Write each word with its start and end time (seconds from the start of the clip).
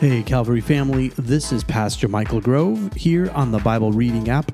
Hey, 0.00 0.22
Calvary 0.22 0.62
family, 0.62 1.08
this 1.18 1.52
is 1.52 1.62
Pastor 1.62 2.08
Michael 2.08 2.40
Grove 2.40 2.90
here 2.94 3.30
on 3.32 3.52
the 3.52 3.58
Bible 3.58 3.92
Reading 3.92 4.30
app. 4.30 4.50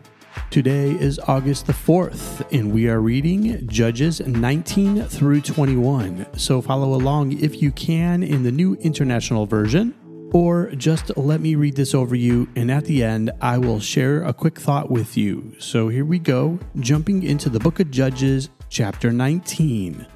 Today 0.51 0.91
is 0.91 1.21
August 1.21 1.69
the 1.69 1.72
4th, 1.72 2.45
and 2.51 2.72
we 2.72 2.88
are 2.88 3.01
reading 3.01 3.64
Judges 3.69 4.19
19 4.19 5.04
through 5.04 5.43
21. 5.43 6.27
So 6.37 6.61
follow 6.61 6.95
along 6.95 7.38
if 7.38 7.62
you 7.62 7.71
can 7.71 8.24
in 8.24 8.43
the 8.43 8.51
New 8.51 8.74
International 8.80 9.46
Version, 9.46 9.95
or 10.32 10.73
just 10.73 11.17
let 11.17 11.41
me 11.41 11.55
read 11.55 11.77
this 11.77 11.95
over 11.95 12.17
you, 12.17 12.49
and 12.57 12.69
at 12.69 12.87
the 12.87 13.05
end, 13.05 13.31
I 13.41 13.57
will 13.59 13.79
share 13.79 14.25
a 14.25 14.35
quick 14.35 14.59
thought 14.59 14.91
with 14.91 15.17
you. 15.17 15.55
So 15.61 15.87
here 15.87 16.05
we 16.05 16.19
go, 16.19 16.59
jumping 16.81 17.23
into 17.23 17.49
the 17.51 17.61
book 17.61 17.79
of 17.79 17.93
Judges, 17.93 18.51
chapter 18.69 19.13
19. 19.13 20.09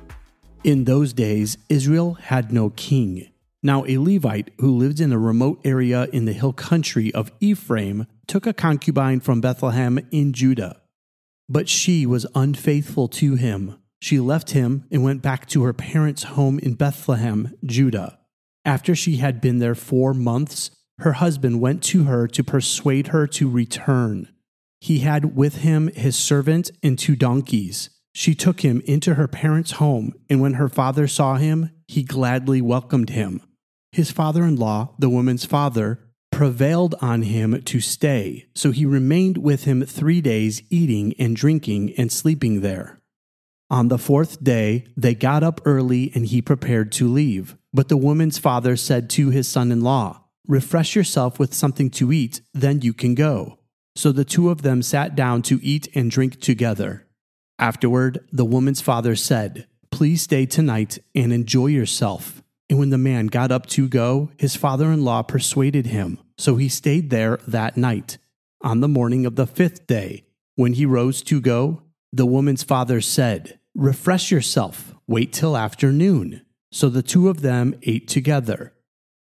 In 0.64 0.84
those 0.86 1.12
days, 1.12 1.56
Israel 1.68 2.14
had 2.14 2.52
no 2.52 2.70
king. 2.70 3.29
Now, 3.62 3.84
a 3.86 3.98
Levite 3.98 4.50
who 4.58 4.76
lived 4.76 5.00
in 5.00 5.12
a 5.12 5.18
remote 5.18 5.60
area 5.64 6.08
in 6.12 6.24
the 6.24 6.32
hill 6.32 6.54
country 6.54 7.12
of 7.12 7.30
Ephraim 7.40 8.06
took 8.26 8.46
a 8.46 8.54
concubine 8.54 9.20
from 9.20 9.42
Bethlehem 9.42 9.98
in 10.10 10.32
Judah. 10.32 10.80
But 11.48 11.68
she 11.68 12.06
was 12.06 12.26
unfaithful 12.34 13.08
to 13.08 13.34
him. 13.34 13.76
She 14.00 14.18
left 14.18 14.52
him 14.52 14.86
and 14.90 15.04
went 15.04 15.20
back 15.20 15.46
to 15.48 15.62
her 15.64 15.74
parents' 15.74 16.22
home 16.22 16.58
in 16.58 16.74
Bethlehem, 16.74 17.54
Judah. 17.64 18.18
After 18.64 18.94
she 18.94 19.16
had 19.16 19.42
been 19.42 19.58
there 19.58 19.74
four 19.74 20.14
months, 20.14 20.70
her 21.00 21.14
husband 21.14 21.60
went 21.60 21.82
to 21.84 22.04
her 22.04 22.26
to 22.28 22.44
persuade 22.44 23.08
her 23.08 23.26
to 23.26 23.50
return. 23.50 24.28
He 24.80 25.00
had 25.00 25.36
with 25.36 25.56
him 25.56 25.88
his 25.88 26.16
servant 26.16 26.70
and 26.82 26.98
two 26.98 27.16
donkeys. 27.16 27.90
She 28.14 28.34
took 28.34 28.62
him 28.62 28.80
into 28.86 29.14
her 29.14 29.28
parents' 29.28 29.72
home, 29.72 30.14
and 30.30 30.40
when 30.40 30.54
her 30.54 30.68
father 30.68 31.06
saw 31.06 31.36
him, 31.36 31.70
he 31.86 32.02
gladly 32.02 32.62
welcomed 32.62 33.10
him. 33.10 33.42
His 33.92 34.10
father 34.10 34.44
in 34.44 34.56
law, 34.56 34.94
the 34.98 35.10
woman's 35.10 35.44
father, 35.44 36.00
prevailed 36.30 36.94
on 37.00 37.22
him 37.22 37.60
to 37.62 37.80
stay, 37.80 38.46
so 38.54 38.70
he 38.70 38.86
remained 38.86 39.38
with 39.38 39.64
him 39.64 39.84
three 39.84 40.20
days, 40.20 40.62
eating 40.70 41.12
and 41.18 41.36
drinking 41.36 41.92
and 41.98 42.10
sleeping 42.10 42.60
there. 42.60 43.00
On 43.68 43.88
the 43.88 43.98
fourth 43.98 44.42
day, 44.42 44.86
they 44.96 45.14
got 45.14 45.42
up 45.42 45.60
early 45.64 46.10
and 46.14 46.26
he 46.26 46.42
prepared 46.42 46.90
to 46.92 47.08
leave. 47.08 47.56
But 47.72 47.88
the 47.88 47.96
woman's 47.96 48.38
father 48.38 48.76
said 48.76 49.08
to 49.10 49.30
his 49.30 49.46
son 49.48 49.70
in 49.70 49.80
law, 49.80 50.24
Refresh 50.48 50.96
yourself 50.96 51.38
with 51.38 51.54
something 51.54 51.90
to 51.90 52.12
eat, 52.12 52.40
then 52.52 52.80
you 52.80 52.92
can 52.92 53.14
go. 53.14 53.58
So 53.94 54.10
the 54.10 54.24
two 54.24 54.50
of 54.50 54.62
them 54.62 54.82
sat 54.82 55.14
down 55.14 55.42
to 55.42 55.60
eat 55.62 55.88
and 55.94 56.10
drink 56.10 56.40
together. 56.40 57.06
Afterward, 57.58 58.26
the 58.32 58.44
woman's 58.44 58.80
father 58.80 59.14
said, 59.14 59.68
Please 59.90 60.22
stay 60.22 60.46
tonight 60.46 60.98
and 61.14 61.32
enjoy 61.32 61.66
yourself. 61.66 62.42
And 62.70 62.78
when 62.78 62.90
the 62.90 62.98
man 62.98 63.26
got 63.26 63.50
up 63.50 63.66
to 63.66 63.88
go, 63.88 64.30
his 64.38 64.54
father 64.54 64.92
in 64.92 65.04
law 65.04 65.22
persuaded 65.22 65.86
him. 65.86 66.20
So 66.38 66.54
he 66.54 66.68
stayed 66.68 67.10
there 67.10 67.40
that 67.48 67.76
night. 67.76 68.16
On 68.62 68.80
the 68.80 68.88
morning 68.88 69.26
of 69.26 69.34
the 69.34 69.46
fifth 69.46 69.88
day, 69.88 70.24
when 70.54 70.74
he 70.74 70.86
rose 70.86 71.20
to 71.22 71.40
go, 71.40 71.82
the 72.12 72.26
woman's 72.26 72.62
father 72.62 73.00
said, 73.00 73.58
Refresh 73.74 74.30
yourself, 74.30 74.94
wait 75.08 75.32
till 75.32 75.56
afternoon. 75.56 76.42
So 76.70 76.88
the 76.88 77.02
two 77.02 77.28
of 77.28 77.40
them 77.40 77.74
ate 77.82 78.06
together. 78.06 78.72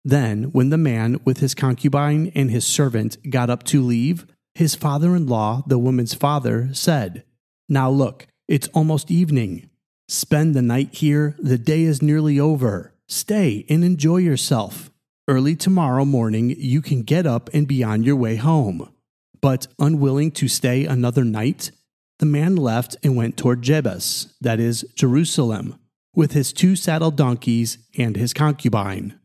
Then, 0.05 0.44
when 0.50 0.70
the 0.70 0.78
man 0.78 1.20
with 1.24 1.39
his 1.39 1.55
concubine 1.55 2.33
and 2.34 2.50
his 2.50 2.67
servant 2.67 3.30
got 3.30 3.48
up 3.48 3.62
to 3.64 3.80
leave, 3.80 4.27
his 4.56 4.74
father 4.74 5.14
in 5.14 5.27
law, 5.27 5.62
the 5.69 5.78
woman's 5.78 6.14
father, 6.14 6.70
said, 6.72 7.22
Now 7.69 7.91
look, 7.91 8.27
it's 8.48 8.69
almost 8.69 9.11
evening. 9.11 9.70
Spend 10.08 10.55
the 10.55 10.62
night 10.62 10.94
here, 10.94 11.36
the 11.39 11.58
day 11.58 11.83
is 11.83 12.02
nearly 12.02 12.41
over. 12.41 12.92
Stay 13.08 13.64
and 13.68 13.84
enjoy 13.84 14.16
yourself. 14.16 14.90
Early 15.28 15.54
tomorrow 15.54 16.04
morning, 16.04 16.54
you 16.58 16.82
can 16.82 17.02
get 17.02 17.26
up 17.26 17.48
and 17.52 17.66
be 17.66 17.84
on 17.84 18.02
your 18.02 18.16
way 18.16 18.36
home. 18.36 18.92
But 19.40 19.68
unwilling 19.78 20.32
to 20.32 20.48
stay 20.48 20.86
another 20.86 21.24
night, 21.24 21.70
the 22.18 22.27
man 22.27 22.56
left 22.56 22.96
and 23.02 23.16
went 23.16 23.36
toward 23.36 23.62
Jebus, 23.62 24.33
that 24.40 24.58
is, 24.58 24.84
Jerusalem, 24.95 25.78
with 26.14 26.33
his 26.33 26.52
two 26.52 26.74
saddled 26.74 27.16
donkeys 27.16 27.78
and 27.96 28.16
his 28.16 28.33
concubine. 28.33 29.18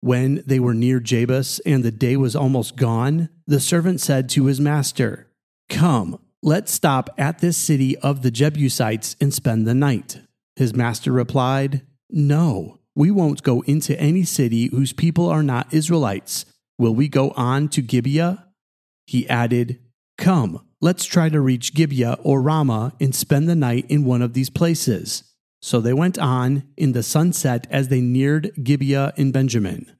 When 0.00 0.42
they 0.46 0.60
were 0.60 0.74
near 0.74 1.00
Jebus 1.00 1.60
and 1.66 1.82
the 1.82 1.90
day 1.90 2.16
was 2.16 2.36
almost 2.36 2.76
gone, 2.76 3.28
the 3.46 3.60
servant 3.60 4.00
said 4.00 4.28
to 4.30 4.46
his 4.46 4.60
master, 4.60 5.26
Come, 5.68 6.20
let's 6.42 6.72
stop 6.72 7.10
at 7.18 7.40
this 7.40 7.56
city 7.56 7.96
of 7.98 8.22
the 8.22 8.30
Jebusites 8.30 9.16
and 9.20 9.34
spend 9.34 9.66
the 9.66 9.74
night. 9.74 10.20
His 10.56 10.74
master 10.74 11.12
replied, 11.12 11.82
No. 12.08 12.77
We 12.98 13.12
won't 13.12 13.44
go 13.44 13.60
into 13.60 13.96
any 14.00 14.24
city 14.24 14.70
whose 14.72 14.92
people 14.92 15.28
are 15.28 15.44
not 15.44 15.72
Israelites. 15.72 16.44
Will 16.78 16.92
we 16.92 17.06
go 17.06 17.30
on 17.36 17.68
to 17.68 17.80
Gibeah? 17.80 18.44
He 19.06 19.28
added, 19.28 19.78
Come, 20.16 20.66
let's 20.80 21.04
try 21.04 21.28
to 21.28 21.40
reach 21.40 21.74
Gibeah 21.74 22.18
or 22.24 22.42
Ramah 22.42 22.94
and 23.00 23.14
spend 23.14 23.48
the 23.48 23.54
night 23.54 23.86
in 23.88 24.04
one 24.04 24.20
of 24.20 24.32
these 24.32 24.50
places. 24.50 25.22
So 25.62 25.80
they 25.80 25.92
went 25.92 26.18
on 26.18 26.64
in 26.76 26.90
the 26.90 27.04
sunset 27.04 27.68
as 27.70 27.86
they 27.86 28.00
neared 28.00 28.50
Gibeah 28.60 29.12
in 29.16 29.30
Benjamin. 29.30 29.96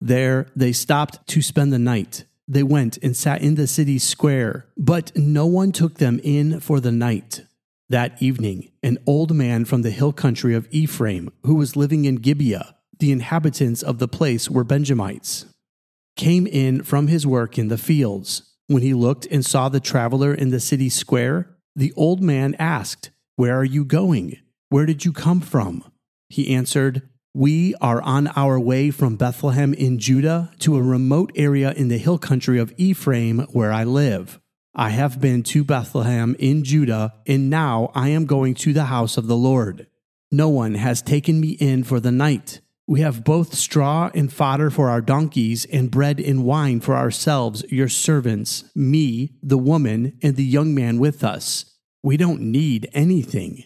There 0.00 0.46
they 0.56 0.72
stopped 0.72 1.26
to 1.26 1.42
spend 1.42 1.70
the 1.70 1.78
night. 1.78 2.24
They 2.48 2.62
went 2.62 2.96
and 3.02 3.14
sat 3.14 3.42
in 3.42 3.56
the 3.56 3.66
city 3.66 3.98
square, 3.98 4.68
but 4.74 5.14
no 5.14 5.44
one 5.44 5.70
took 5.70 5.98
them 5.98 6.18
in 6.24 6.60
for 6.60 6.80
the 6.80 6.92
night. 6.92 7.42
That 7.90 8.20
evening, 8.20 8.70
an 8.82 8.98
old 9.06 9.34
man 9.34 9.64
from 9.64 9.80
the 9.80 9.90
hill 9.90 10.12
country 10.12 10.54
of 10.54 10.68
Ephraim, 10.70 11.30
who 11.44 11.54
was 11.54 11.74
living 11.74 12.04
in 12.04 12.16
Gibeah, 12.16 12.76
the 12.98 13.12
inhabitants 13.12 13.82
of 13.82 13.98
the 13.98 14.08
place 14.08 14.50
were 14.50 14.62
Benjamites, 14.62 15.46
came 16.14 16.46
in 16.46 16.82
from 16.82 17.06
his 17.06 17.26
work 17.26 17.56
in 17.56 17.68
the 17.68 17.78
fields. 17.78 18.54
When 18.66 18.82
he 18.82 18.92
looked 18.92 19.24
and 19.30 19.42
saw 19.42 19.70
the 19.70 19.80
traveler 19.80 20.34
in 20.34 20.50
the 20.50 20.60
city 20.60 20.90
square, 20.90 21.56
the 21.74 21.94
old 21.96 22.20
man 22.20 22.54
asked, 22.58 23.08
Where 23.36 23.56
are 23.56 23.64
you 23.64 23.86
going? 23.86 24.36
Where 24.68 24.84
did 24.84 25.06
you 25.06 25.12
come 25.12 25.40
from? 25.40 25.82
He 26.28 26.54
answered, 26.54 27.08
We 27.34 27.74
are 27.80 28.02
on 28.02 28.26
our 28.36 28.60
way 28.60 28.90
from 28.90 29.16
Bethlehem 29.16 29.72
in 29.72 29.98
Judah 29.98 30.52
to 30.58 30.76
a 30.76 30.82
remote 30.82 31.32
area 31.34 31.72
in 31.72 31.88
the 31.88 31.96
hill 31.96 32.18
country 32.18 32.58
of 32.58 32.74
Ephraim 32.76 33.46
where 33.52 33.72
I 33.72 33.84
live. 33.84 34.38
I 34.80 34.90
have 34.90 35.20
been 35.20 35.42
to 35.42 35.64
Bethlehem 35.64 36.36
in 36.38 36.62
Judah, 36.62 37.12
and 37.26 37.50
now 37.50 37.90
I 37.96 38.10
am 38.10 38.26
going 38.26 38.54
to 38.54 38.72
the 38.72 38.84
house 38.84 39.16
of 39.16 39.26
the 39.26 39.36
Lord. 39.36 39.88
No 40.30 40.48
one 40.48 40.74
has 40.74 41.02
taken 41.02 41.40
me 41.40 41.48
in 41.58 41.82
for 41.82 41.98
the 41.98 42.12
night. 42.12 42.60
We 42.86 43.00
have 43.00 43.24
both 43.24 43.54
straw 43.54 44.08
and 44.14 44.32
fodder 44.32 44.70
for 44.70 44.88
our 44.88 45.00
donkeys, 45.00 45.64
and 45.64 45.90
bread 45.90 46.20
and 46.20 46.44
wine 46.44 46.78
for 46.78 46.94
ourselves, 46.94 47.64
your 47.70 47.88
servants, 47.88 48.70
me, 48.76 49.32
the 49.42 49.58
woman, 49.58 50.16
and 50.22 50.36
the 50.36 50.44
young 50.44 50.76
man 50.76 51.00
with 51.00 51.24
us. 51.24 51.74
We 52.04 52.16
don't 52.16 52.40
need 52.40 52.88
anything. 52.92 53.64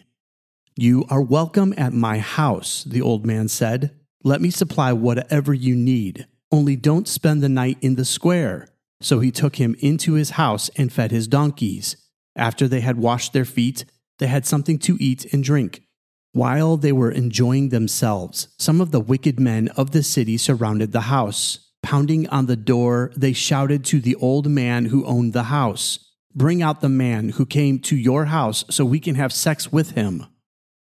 You 0.75 1.05
are 1.11 1.21
welcome 1.21 1.75
at 1.77 1.93
my 1.93 2.17
house, 2.17 2.83
the 2.85 3.03
old 3.03 3.23
man 3.23 3.49
said. 3.49 3.95
Let 4.23 4.41
me 4.41 4.49
supply 4.49 4.93
whatever 4.93 5.53
you 5.53 5.75
need. 5.75 6.25
Only 6.51 6.75
don't 6.75 7.07
spend 7.07 7.43
the 7.43 7.49
night 7.49 7.77
in 7.81 7.97
the 7.97 8.05
square. 8.05 8.72
So 9.03 9.19
he 9.19 9.31
took 9.31 9.57
him 9.57 9.75
into 9.79 10.13
his 10.13 10.31
house 10.31 10.69
and 10.77 10.91
fed 10.91 11.11
his 11.11 11.27
donkeys. 11.27 11.97
After 12.35 12.67
they 12.67 12.79
had 12.79 12.97
washed 12.97 13.33
their 13.33 13.45
feet, 13.45 13.85
they 14.17 14.27
had 14.27 14.45
something 14.45 14.79
to 14.79 14.97
eat 14.99 15.31
and 15.33 15.43
drink. 15.43 15.83
While 16.31 16.77
they 16.77 16.91
were 16.91 17.11
enjoying 17.11 17.69
themselves, 17.69 18.47
some 18.57 18.81
of 18.81 18.91
the 18.91 18.99
wicked 18.99 19.39
men 19.39 19.67
of 19.77 19.91
the 19.91 20.01
city 20.01 20.37
surrounded 20.37 20.91
the 20.91 21.01
house. 21.01 21.71
Pounding 21.83 22.27
on 22.29 22.47
the 22.47 22.55
door, 22.55 23.11
they 23.15 23.33
shouted 23.33 23.83
to 23.85 23.99
the 23.99 24.15
old 24.15 24.47
man 24.47 24.85
who 24.85 25.05
owned 25.05 25.33
the 25.33 25.43
house 25.43 25.99
Bring 26.35 26.63
out 26.63 26.81
the 26.81 26.89
man 26.89 27.29
who 27.29 27.45
came 27.45 27.77
to 27.79 27.95
your 27.95 28.25
house 28.25 28.65
so 28.69 28.83
we 28.83 28.99
can 28.99 29.13
have 29.15 29.31
sex 29.31 29.71
with 29.71 29.91
him. 29.91 30.25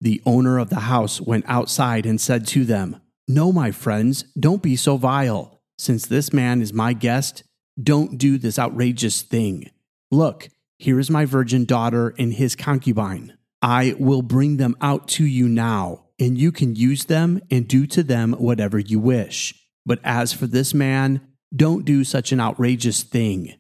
The 0.01 0.23
owner 0.25 0.59
of 0.59 0.71
the 0.71 0.81
house 0.81 1.21
went 1.21 1.45
outside 1.49 2.07
and 2.07 2.21
said 2.21 2.47
to 2.49 2.65
them, 2.65 3.01
No, 3.27 3.51
my 3.51 3.73
friends, 3.73 4.23
don't 4.39 4.63
be 4.63 4.77
so 4.77 4.97
vile. 4.97 5.61
Since 5.77 6.07
this 6.07 6.33
man 6.33 6.63
is 6.63 6.73
my 6.73 6.93
guest, 6.93 7.43
don't 7.83 8.19
do 8.19 8.39
this 8.39 8.59
outrageous 8.59 9.23
thing. 9.23 9.71
Look, 10.11 10.49
here 10.79 10.99
is 10.99 11.11
my 11.11 11.25
virgin 11.25 11.65
daughter 11.65 12.15
and 12.19 12.33
his 12.33 12.57
concubine. 12.57 13.37
I 13.63 13.95
will 13.99 14.23
bring 14.23 14.57
them 14.57 14.77
out 14.81 15.09
to 15.09 15.25
you 15.25 15.49
now, 15.49 16.07
and 16.19 16.39
you 16.39 16.53
can 16.53 16.75
use 16.75 17.05
them 17.05 17.41
and 17.51 17.69
do 17.69 17.87
to 17.89 18.03
them 18.03 18.33
whatever 18.33 18.79
you 18.79 18.99
wish. 18.99 19.55
But 19.85 20.01
as 20.03 20.33
for 20.33 20.47
this 20.47 20.73
man, 20.73 21.21
don't 21.55 21.85
do 21.85 22.05
such 22.05 22.33
an 22.33 22.41
outrageous 22.41 23.03
thing. 23.03 23.55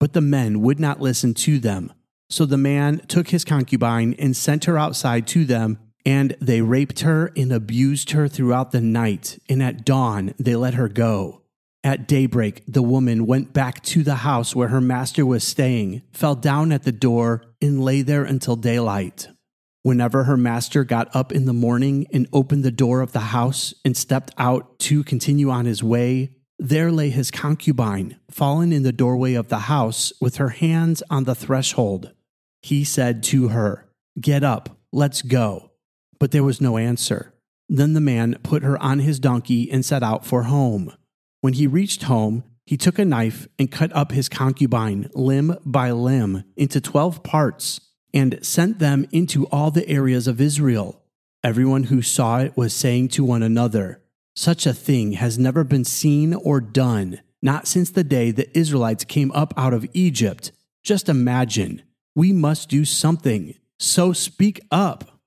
But 0.00 0.14
the 0.14 0.20
men 0.20 0.62
would 0.62 0.80
not 0.80 1.00
listen 1.00 1.34
to 1.34 1.58
them. 1.58 1.92
So 2.30 2.46
the 2.46 2.56
man 2.56 3.00
took 3.08 3.28
his 3.28 3.44
concubine 3.44 4.14
and 4.18 4.34
sent 4.34 4.64
her 4.64 4.78
outside 4.78 5.26
to 5.28 5.44
them, 5.44 5.78
and 6.06 6.34
they 6.40 6.62
raped 6.62 7.00
her 7.00 7.30
and 7.36 7.52
abused 7.52 8.12
her 8.12 8.26
throughout 8.26 8.72
the 8.72 8.80
night, 8.80 9.38
and 9.48 9.62
at 9.62 9.84
dawn 9.84 10.34
they 10.38 10.56
let 10.56 10.74
her 10.74 10.88
go. 10.88 11.41
At 11.84 12.06
daybreak, 12.06 12.62
the 12.68 12.82
woman 12.82 13.26
went 13.26 13.52
back 13.52 13.82
to 13.84 14.04
the 14.04 14.16
house 14.16 14.54
where 14.54 14.68
her 14.68 14.80
master 14.80 15.26
was 15.26 15.42
staying, 15.42 16.02
fell 16.12 16.36
down 16.36 16.70
at 16.70 16.84
the 16.84 16.92
door, 16.92 17.44
and 17.60 17.84
lay 17.84 18.02
there 18.02 18.22
until 18.22 18.54
daylight. 18.54 19.28
Whenever 19.82 20.24
her 20.24 20.36
master 20.36 20.84
got 20.84 21.14
up 21.14 21.32
in 21.32 21.44
the 21.44 21.52
morning 21.52 22.06
and 22.12 22.28
opened 22.32 22.62
the 22.62 22.70
door 22.70 23.00
of 23.00 23.10
the 23.10 23.18
house 23.18 23.74
and 23.84 23.96
stepped 23.96 24.30
out 24.38 24.78
to 24.78 25.02
continue 25.02 25.50
on 25.50 25.64
his 25.64 25.82
way, 25.82 26.30
there 26.56 26.92
lay 26.92 27.10
his 27.10 27.32
concubine, 27.32 28.16
fallen 28.30 28.72
in 28.72 28.84
the 28.84 28.92
doorway 28.92 29.34
of 29.34 29.48
the 29.48 29.60
house, 29.60 30.12
with 30.20 30.36
her 30.36 30.50
hands 30.50 31.02
on 31.10 31.24
the 31.24 31.34
threshold. 31.34 32.12
He 32.60 32.84
said 32.84 33.24
to 33.24 33.48
her, 33.48 33.88
Get 34.20 34.44
up, 34.44 34.78
let's 34.92 35.20
go. 35.20 35.72
But 36.20 36.30
there 36.30 36.44
was 36.44 36.60
no 36.60 36.76
answer. 36.76 37.34
Then 37.68 37.94
the 37.94 38.00
man 38.00 38.38
put 38.44 38.62
her 38.62 38.80
on 38.80 39.00
his 39.00 39.18
donkey 39.18 39.68
and 39.68 39.84
set 39.84 40.04
out 40.04 40.24
for 40.24 40.44
home. 40.44 40.94
When 41.42 41.54
he 41.54 41.66
reached 41.66 42.04
home, 42.04 42.44
he 42.64 42.76
took 42.76 43.00
a 43.00 43.04
knife 43.04 43.48
and 43.58 43.68
cut 43.68 43.92
up 43.96 44.12
his 44.12 44.28
concubine 44.28 45.10
limb 45.12 45.58
by 45.66 45.90
limb 45.90 46.44
into 46.56 46.80
twelve 46.80 47.24
parts 47.24 47.80
and 48.14 48.38
sent 48.46 48.78
them 48.78 49.08
into 49.10 49.48
all 49.48 49.72
the 49.72 49.88
areas 49.88 50.28
of 50.28 50.40
Israel. 50.40 51.02
Everyone 51.42 51.84
who 51.84 52.00
saw 52.00 52.38
it 52.38 52.56
was 52.56 52.72
saying 52.72 53.08
to 53.08 53.24
one 53.24 53.42
another, 53.42 54.00
Such 54.36 54.66
a 54.66 54.72
thing 54.72 55.12
has 55.12 55.36
never 55.36 55.64
been 55.64 55.84
seen 55.84 56.32
or 56.32 56.60
done, 56.60 57.20
not 57.42 57.66
since 57.66 57.90
the 57.90 58.04
day 58.04 58.30
the 58.30 58.56
Israelites 58.56 59.04
came 59.04 59.32
up 59.32 59.52
out 59.56 59.74
of 59.74 59.84
Egypt. 59.92 60.52
Just 60.84 61.08
imagine. 61.08 61.82
We 62.14 62.32
must 62.32 62.68
do 62.68 62.84
something. 62.84 63.54
So 63.80 64.12
speak 64.12 64.60
up. 64.70 65.18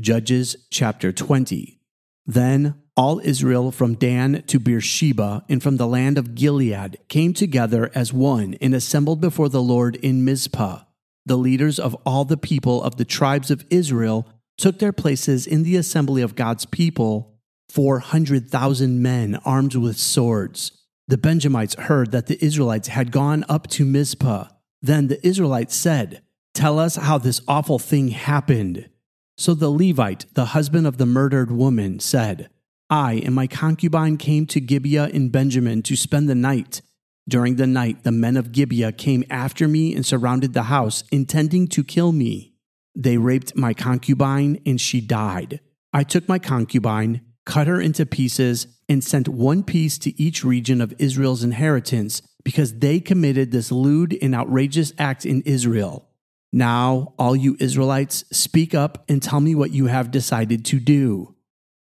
Judges 0.00 0.56
chapter 0.70 1.12
20. 1.12 1.78
Then 2.24 2.81
all 2.96 3.20
Israel 3.20 3.72
from 3.72 3.94
Dan 3.94 4.42
to 4.48 4.58
Beersheba 4.58 5.44
and 5.48 5.62
from 5.62 5.76
the 5.76 5.86
land 5.86 6.18
of 6.18 6.34
Gilead 6.34 6.98
came 7.08 7.32
together 7.32 7.90
as 7.94 8.12
one 8.12 8.54
and 8.60 8.74
assembled 8.74 9.20
before 9.20 9.48
the 9.48 9.62
Lord 9.62 9.96
in 9.96 10.24
Mizpah. 10.24 10.84
The 11.24 11.36
leaders 11.36 11.78
of 11.78 11.94
all 12.04 12.24
the 12.24 12.36
people 12.36 12.82
of 12.82 12.96
the 12.96 13.04
tribes 13.04 13.50
of 13.50 13.64
Israel 13.70 14.28
took 14.58 14.78
their 14.78 14.92
places 14.92 15.46
in 15.46 15.62
the 15.62 15.76
assembly 15.76 16.20
of 16.20 16.36
God's 16.36 16.66
people, 16.66 17.38
400,000 17.70 19.00
men 19.00 19.38
armed 19.44 19.74
with 19.74 19.96
swords. 19.96 20.72
The 21.08 21.16
Benjamites 21.16 21.74
heard 21.74 22.12
that 22.12 22.26
the 22.26 22.42
Israelites 22.44 22.88
had 22.88 23.12
gone 23.12 23.44
up 23.48 23.68
to 23.68 23.84
Mizpah. 23.84 24.48
Then 24.82 25.08
the 25.08 25.26
Israelites 25.26 25.74
said, 25.74 26.22
Tell 26.54 26.78
us 26.78 26.96
how 26.96 27.16
this 27.18 27.40
awful 27.48 27.78
thing 27.78 28.08
happened. 28.08 28.90
So 29.38 29.54
the 29.54 29.70
Levite, 29.70 30.26
the 30.34 30.46
husband 30.46 30.86
of 30.86 30.98
the 30.98 31.06
murdered 31.06 31.50
woman, 31.50 31.98
said, 31.98 32.50
I 32.92 33.22
and 33.24 33.34
my 33.34 33.46
concubine 33.46 34.18
came 34.18 34.44
to 34.48 34.60
Gibeah 34.60 35.08
in 35.08 35.30
Benjamin 35.30 35.80
to 35.84 35.96
spend 35.96 36.28
the 36.28 36.34
night. 36.34 36.82
During 37.26 37.56
the 37.56 37.66
night, 37.66 38.04
the 38.04 38.12
men 38.12 38.36
of 38.36 38.52
Gibeah 38.52 38.92
came 38.92 39.24
after 39.30 39.66
me 39.66 39.94
and 39.94 40.04
surrounded 40.04 40.52
the 40.52 40.64
house, 40.64 41.02
intending 41.10 41.68
to 41.68 41.84
kill 41.84 42.12
me. 42.12 42.52
They 42.94 43.16
raped 43.16 43.56
my 43.56 43.72
concubine, 43.72 44.60
and 44.66 44.78
she 44.78 45.00
died. 45.00 45.60
I 45.94 46.02
took 46.02 46.28
my 46.28 46.38
concubine, 46.38 47.22
cut 47.46 47.66
her 47.66 47.80
into 47.80 48.04
pieces, 48.04 48.66
and 48.90 49.02
sent 49.02 49.26
one 49.26 49.62
piece 49.62 49.96
to 50.00 50.22
each 50.22 50.44
region 50.44 50.82
of 50.82 50.92
Israel's 50.98 51.42
inheritance 51.42 52.20
because 52.44 52.80
they 52.80 53.00
committed 53.00 53.52
this 53.52 53.72
lewd 53.72 54.18
and 54.20 54.34
outrageous 54.34 54.92
act 54.98 55.24
in 55.24 55.40
Israel. 55.46 56.10
Now, 56.52 57.14
all 57.18 57.34
you 57.34 57.56
Israelites, 57.58 58.26
speak 58.30 58.74
up 58.74 59.02
and 59.08 59.22
tell 59.22 59.40
me 59.40 59.54
what 59.54 59.70
you 59.70 59.86
have 59.86 60.10
decided 60.10 60.66
to 60.66 60.78
do. 60.78 61.31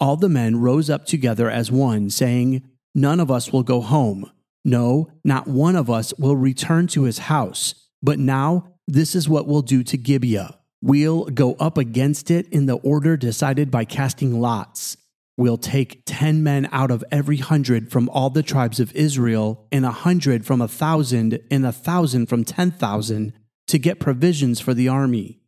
All 0.02 0.16
the 0.16 0.28
men 0.28 0.56
rose 0.56 0.90
up 0.90 1.06
together 1.06 1.48
as 1.48 1.70
one, 1.70 2.10
saying, 2.10 2.68
None 2.92 3.20
of 3.20 3.30
us 3.30 3.52
will 3.52 3.62
go 3.62 3.80
home. 3.80 4.28
No, 4.64 5.12
not 5.22 5.46
one 5.46 5.76
of 5.76 5.88
us 5.88 6.12
will 6.18 6.34
return 6.34 6.88
to 6.88 7.04
his 7.04 7.18
house. 7.18 7.88
But 8.02 8.18
now, 8.18 8.74
this 8.88 9.14
is 9.14 9.28
what 9.28 9.46
we'll 9.46 9.62
do 9.62 9.84
to 9.84 9.96
Gibeah. 9.96 10.58
We'll 10.82 11.26
go 11.26 11.54
up 11.54 11.78
against 11.78 12.32
it 12.32 12.48
in 12.48 12.66
the 12.66 12.78
order 12.78 13.16
decided 13.16 13.70
by 13.70 13.84
casting 13.84 14.40
lots. 14.40 14.96
We'll 15.36 15.56
take 15.56 16.02
ten 16.04 16.42
men 16.42 16.68
out 16.72 16.90
of 16.90 17.04
every 17.12 17.36
hundred 17.36 17.92
from 17.92 18.08
all 18.08 18.28
the 18.28 18.42
tribes 18.42 18.80
of 18.80 18.92
Israel, 18.96 19.68
and 19.70 19.86
a 19.86 19.92
hundred 19.92 20.44
from 20.44 20.60
a 20.60 20.66
thousand, 20.66 21.38
and 21.48 21.64
a 21.64 21.70
thousand 21.70 22.26
from 22.26 22.42
ten 22.42 22.72
thousand, 22.72 23.34
to 23.68 23.78
get 23.78 24.00
provisions 24.00 24.58
for 24.58 24.74
the 24.74 24.88
army. 24.88 25.38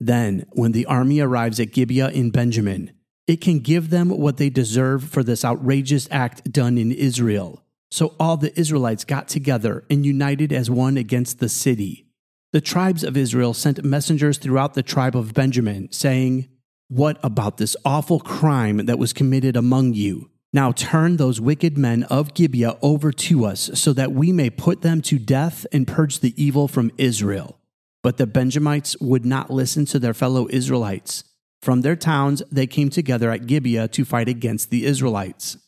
Then, 0.00 0.46
when 0.50 0.72
the 0.72 0.86
army 0.86 1.20
arrives 1.20 1.60
at 1.60 1.70
Gibeah 1.70 2.08
in 2.08 2.32
Benjamin, 2.32 2.90
it 3.30 3.40
can 3.40 3.60
give 3.60 3.90
them 3.90 4.08
what 4.08 4.38
they 4.38 4.50
deserve 4.50 5.04
for 5.04 5.22
this 5.22 5.44
outrageous 5.44 6.08
act 6.10 6.50
done 6.50 6.76
in 6.76 6.90
Israel. 6.90 7.62
So 7.88 8.16
all 8.18 8.36
the 8.36 8.58
Israelites 8.58 9.04
got 9.04 9.28
together 9.28 9.84
and 9.88 10.04
united 10.04 10.52
as 10.52 10.68
one 10.68 10.96
against 10.96 11.38
the 11.38 11.48
city. 11.48 12.08
The 12.52 12.60
tribes 12.60 13.04
of 13.04 13.16
Israel 13.16 13.54
sent 13.54 13.84
messengers 13.84 14.38
throughout 14.38 14.74
the 14.74 14.82
tribe 14.82 15.14
of 15.14 15.32
Benjamin, 15.32 15.92
saying, 15.92 16.48
What 16.88 17.20
about 17.22 17.58
this 17.58 17.76
awful 17.84 18.18
crime 18.18 18.78
that 18.86 18.98
was 18.98 19.12
committed 19.12 19.54
among 19.54 19.94
you? 19.94 20.30
Now 20.52 20.72
turn 20.72 21.16
those 21.16 21.40
wicked 21.40 21.78
men 21.78 22.02
of 22.04 22.34
Gibeah 22.34 22.78
over 22.82 23.12
to 23.12 23.44
us, 23.44 23.70
so 23.74 23.92
that 23.92 24.10
we 24.10 24.32
may 24.32 24.50
put 24.50 24.82
them 24.82 25.00
to 25.02 25.20
death 25.20 25.64
and 25.70 25.86
purge 25.86 26.18
the 26.18 26.34
evil 26.42 26.66
from 26.66 26.90
Israel. 26.98 27.60
But 28.02 28.16
the 28.16 28.26
Benjamites 28.26 28.96
would 29.00 29.24
not 29.24 29.52
listen 29.52 29.84
to 29.86 30.00
their 30.00 30.14
fellow 30.14 30.48
Israelites. 30.50 31.22
From 31.62 31.82
their 31.82 31.96
towns, 31.96 32.42
they 32.50 32.66
came 32.66 32.88
together 32.88 33.30
at 33.30 33.46
Gibeah 33.46 33.88
to 33.88 34.04
fight 34.04 34.28
against 34.28 34.70
the 34.70 34.86
Israelites. 34.86 35.58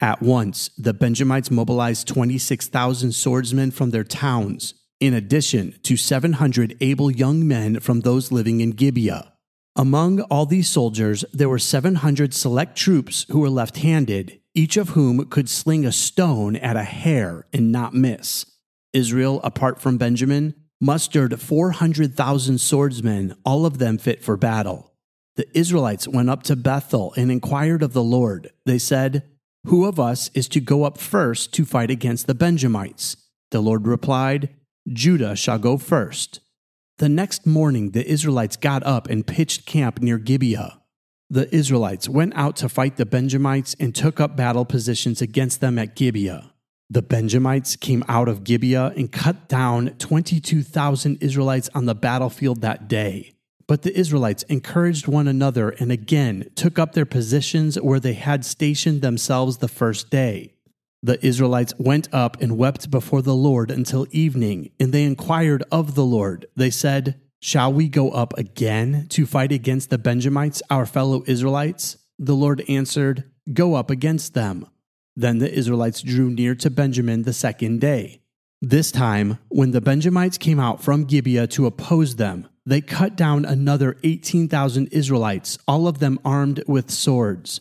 At 0.00 0.22
once, 0.22 0.70
the 0.78 0.94
Benjamites 0.94 1.50
mobilized 1.50 2.08
26,000 2.08 3.12
swordsmen 3.12 3.70
from 3.70 3.90
their 3.90 4.04
towns, 4.04 4.74
in 5.00 5.12
addition 5.12 5.78
to 5.82 5.96
700 5.98 6.76
able 6.80 7.10
young 7.10 7.46
men 7.46 7.80
from 7.80 8.00
those 8.00 8.32
living 8.32 8.60
in 8.60 8.70
Gibeah. 8.70 9.32
Among 9.76 10.20
all 10.22 10.46
these 10.46 10.68
soldiers, 10.68 11.24
there 11.32 11.48
were 11.48 11.58
700 11.58 12.32
select 12.32 12.76
troops 12.76 13.26
who 13.28 13.40
were 13.40 13.50
left 13.50 13.78
handed, 13.78 14.40
each 14.54 14.76
of 14.78 14.90
whom 14.90 15.28
could 15.28 15.50
sling 15.50 15.84
a 15.84 15.92
stone 15.92 16.56
at 16.56 16.76
a 16.76 16.84
hair 16.84 17.46
and 17.52 17.70
not 17.70 17.92
miss. 17.92 18.46
Israel, 18.94 19.40
apart 19.42 19.80
from 19.80 19.98
Benjamin, 19.98 20.54
mustered 20.80 21.38
400,000 21.38 22.58
swordsmen, 22.58 23.36
all 23.44 23.66
of 23.66 23.78
them 23.78 23.98
fit 23.98 24.22
for 24.22 24.36
battle 24.36 24.93
the 25.36 25.46
Israelites 25.56 26.06
went 26.06 26.30
up 26.30 26.42
to 26.44 26.56
Bethel 26.56 27.12
and 27.16 27.30
inquired 27.30 27.82
of 27.82 27.92
the 27.92 28.02
Lord. 28.02 28.50
They 28.66 28.78
said, 28.78 29.24
Who 29.66 29.84
of 29.84 29.98
us 29.98 30.30
is 30.34 30.48
to 30.48 30.60
go 30.60 30.84
up 30.84 30.98
first 30.98 31.52
to 31.54 31.64
fight 31.64 31.90
against 31.90 32.26
the 32.26 32.34
Benjamites? 32.34 33.16
The 33.50 33.60
Lord 33.60 33.86
replied, 33.86 34.50
Judah 34.92 35.34
shall 35.34 35.58
go 35.58 35.76
first. 35.76 36.40
The 36.98 37.08
next 37.08 37.46
morning, 37.46 37.90
the 37.90 38.06
Israelites 38.08 38.56
got 38.56 38.84
up 38.84 39.08
and 39.10 39.26
pitched 39.26 39.66
camp 39.66 40.00
near 40.00 40.18
Gibeah. 40.18 40.80
The 41.30 41.52
Israelites 41.52 42.08
went 42.08 42.34
out 42.36 42.54
to 42.56 42.68
fight 42.68 42.96
the 42.96 43.06
Benjamites 43.06 43.74
and 43.80 43.92
took 43.94 44.20
up 44.20 44.36
battle 44.36 44.64
positions 44.64 45.20
against 45.20 45.60
them 45.60 45.78
at 45.78 45.96
Gibeah. 45.96 46.52
The 46.90 47.02
Benjamites 47.02 47.74
came 47.74 48.04
out 48.08 48.28
of 48.28 48.44
Gibeah 48.44 48.92
and 48.96 49.10
cut 49.10 49.48
down 49.48 49.96
22,000 49.98 51.16
Israelites 51.16 51.70
on 51.74 51.86
the 51.86 51.94
battlefield 51.94 52.60
that 52.60 52.86
day. 52.86 53.33
But 53.66 53.82
the 53.82 53.98
Israelites 53.98 54.42
encouraged 54.44 55.06
one 55.06 55.26
another 55.26 55.70
and 55.70 55.90
again 55.90 56.50
took 56.54 56.78
up 56.78 56.92
their 56.92 57.06
positions 57.06 57.80
where 57.80 58.00
they 58.00 58.14
had 58.14 58.44
stationed 58.44 59.00
themselves 59.00 59.58
the 59.58 59.68
first 59.68 60.10
day. 60.10 60.54
The 61.02 61.24
Israelites 61.24 61.74
went 61.78 62.08
up 62.12 62.40
and 62.40 62.56
wept 62.56 62.90
before 62.90 63.20
the 63.20 63.34
Lord 63.34 63.70
until 63.70 64.06
evening, 64.10 64.70
and 64.80 64.92
they 64.92 65.04
inquired 65.04 65.62
of 65.70 65.94
the 65.94 66.04
Lord. 66.04 66.46
They 66.56 66.70
said, 66.70 67.20
Shall 67.40 67.72
we 67.72 67.88
go 67.90 68.10
up 68.10 68.32
again 68.38 69.06
to 69.10 69.26
fight 69.26 69.52
against 69.52 69.90
the 69.90 69.98
Benjamites, 69.98 70.62
our 70.70 70.86
fellow 70.86 71.22
Israelites? 71.26 71.98
The 72.18 72.34
Lord 72.34 72.64
answered, 72.70 73.24
Go 73.52 73.74
up 73.74 73.90
against 73.90 74.32
them. 74.32 74.66
Then 75.14 75.38
the 75.38 75.52
Israelites 75.52 76.00
drew 76.00 76.30
near 76.30 76.54
to 76.54 76.70
Benjamin 76.70 77.22
the 77.22 77.34
second 77.34 77.82
day. 77.82 78.22
This 78.62 78.90
time, 78.90 79.38
when 79.48 79.72
the 79.72 79.82
Benjamites 79.82 80.38
came 80.38 80.58
out 80.58 80.82
from 80.82 81.04
Gibeah 81.04 81.46
to 81.48 81.66
oppose 81.66 82.16
them, 82.16 82.48
they 82.66 82.80
cut 82.80 83.16
down 83.16 83.44
another 83.44 83.96
18,000 84.02 84.88
Israelites, 84.88 85.58
all 85.68 85.86
of 85.86 85.98
them 85.98 86.18
armed 86.24 86.62
with 86.66 86.90
swords. 86.90 87.60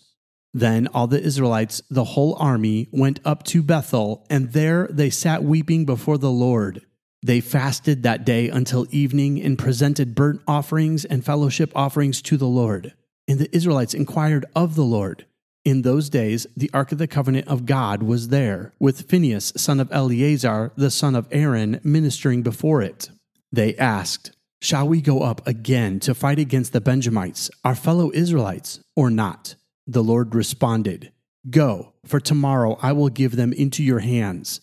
Then 0.54 0.88
all 0.88 1.08
the 1.08 1.22
Israelites, 1.22 1.82
the 1.90 2.04
whole 2.04 2.36
army, 2.36 2.88
went 2.92 3.20
up 3.26 3.44
to 3.44 3.64
Bethel, 3.64 4.26
and 4.30 4.54
there 4.54 4.88
they 4.90 5.10
sat 5.10 5.44
weeping 5.44 5.86
before 5.86 6.18
the 6.18 6.32
Lord. 6.32 6.82
They 7.26 7.42
fasted 7.42 8.04
that 8.04 8.26
day 8.26 8.50
until 8.50 8.86
evening 8.92 9.42
and 9.42 9.58
presented 9.58 10.14
burnt 10.14 10.42
offerings 10.48 11.06
and 11.06 11.26
fellowship 11.26 11.72
offerings 11.76 12.22
to 12.24 12.38
the 12.38 12.48
Lord. 12.48 12.94
And 13.28 13.40
the 13.40 13.54
Israelites 13.56 13.94
inquired 13.94 14.46
of 14.56 14.76
the 14.76 14.84
Lord. 14.84 15.26
In 15.66 15.82
those 15.82 16.10
days, 16.10 16.46
the 16.58 16.70
Ark 16.74 16.92
of 16.92 16.98
the 16.98 17.08
Covenant 17.08 17.48
of 17.48 17.66
God 17.66 18.04
was 18.04 18.28
there, 18.28 18.74
with 18.80 19.10
Phinehas, 19.10 19.54
son 19.56 19.80
of 19.80 19.92
Eleazar, 19.92 20.74
the 20.76 20.92
son 20.92 21.16
of 21.16 21.28
Aaron, 21.32 21.80
ministering 21.84 22.44
before 22.44 22.82
it. 22.82 23.10
They 23.52 23.76
asked, 23.78 24.32
Shall 24.64 24.88
we 24.88 25.02
go 25.02 25.20
up 25.20 25.46
again 25.46 26.00
to 26.00 26.16
fight 26.16 26.40
against 26.40 26.72
the 26.72 26.80
Benjamites, 26.80 27.52
our 27.66 27.76
fellow 27.76 28.14
Israelites, 28.14 28.80
or 28.96 29.10
not? 29.10 29.56
The 29.86 30.02
Lord 30.02 30.34
responded, 30.34 31.12
Go, 31.50 31.92
for 32.06 32.22
tomorrow 32.22 32.78
I 32.82 32.94
will 32.94 33.10
give 33.10 33.36
them 33.36 33.52
into 33.52 33.84
your 33.84 34.00
hands. 34.00 34.62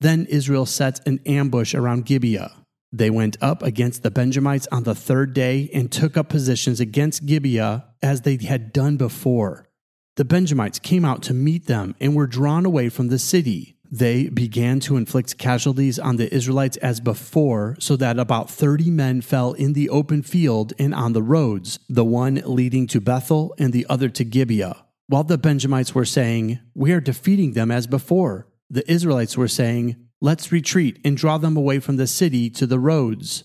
Then 0.00 0.26
Israel 0.28 0.66
set 0.66 1.06
an 1.06 1.20
ambush 1.26 1.76
around 1.76 2.06
Gibeah. 2.06 2.56
They 2.90 3.08
went 3.08 3.36
up 3.40 3.62
against 3.62 4.02
the 4.02 4.10
Benjamites 4.10 4.66
on 4.72 4.82
the 4.82 4.96
third 4.96 5.32
day 5.32 5.70
and 5.72 5.92
took 5.92 6.16
up 6.16 6.28
positions 6.28 6.80
against 6.80 7.24
Gibeah 7.24 7.84
as 8.02 8.22
they 8.22 8.38
had 8.38 8.72
done 8.72 8.96
before. 8.96 9.68
The 10.16 10.24
Benjamites 10.24 10.80
came 10.80 11.04
out 11.04 11.22
to 11.22 11.34
meet 11.34 11.66
them 11.66 11.94
and 12.00 12.16
were 12.16 12.26
drawn 12.26 12.66
away 12.66 12.88
from 12.88 13.10
the 13.10 13.18
city. 13.20 13.75
They 13.98 14.28
began 14.28 14.78
to 14.80 14.98
inflict 14.98 15.38
casualties 15.38 15.98
on 15.98 16.16
the 16.16 16.32
Israelites 16.34 16.76
as 16.78 17.00
before, 17.00 17.76
so 17.78 17.96
that 17.96 18.18
about 18.18 18.50
30 18.50 18.90
men 18.90 19.22
fell 19.22 19.54
in 19.54 19.72
the 19.72 19.88
open 19.88 20.20
field 20.20 20.74
and 20.78 20.94
on 20.94 21.14
the 21.14 21.22
roads, 21.22 21.78
the 21.88 22.04
one 22.04 22.42
leading 22.44 22.86
to 22.88 23.00
Bethel 23.00 23.54
and 23.58 23.72
the 23.72 23.86
other 23.88 24.10
to 24.10 24.22
Gibeah. 24.22 24.84
While 25.06 25.24
the 25.24 25.38
Benjamites 25.38 25.94
were 25.94 26.04
saying, 26.04 26.58
We 26.74 26.92
are 26.92 27.00
defeating 27.00 27.54
them 27.54 27.70
as 27.70 27.86
before, 27.86 28.46
the 28.68 28.84
Israelites 28.90 29.34
were 29.34 29.48
saying, 29.48 29.96
Let's 30.20 30.52
retreat 30.52 30.98
and 31.02 31.16
draw 31.16 31.38
them 31.38 31.56
away 31.56 31.78
from 31.78 31.96
the 31.96 32.06
city 32.06 32.50
to 32.50 32.66
the 32.66 32.78
roads. 32.78 33.44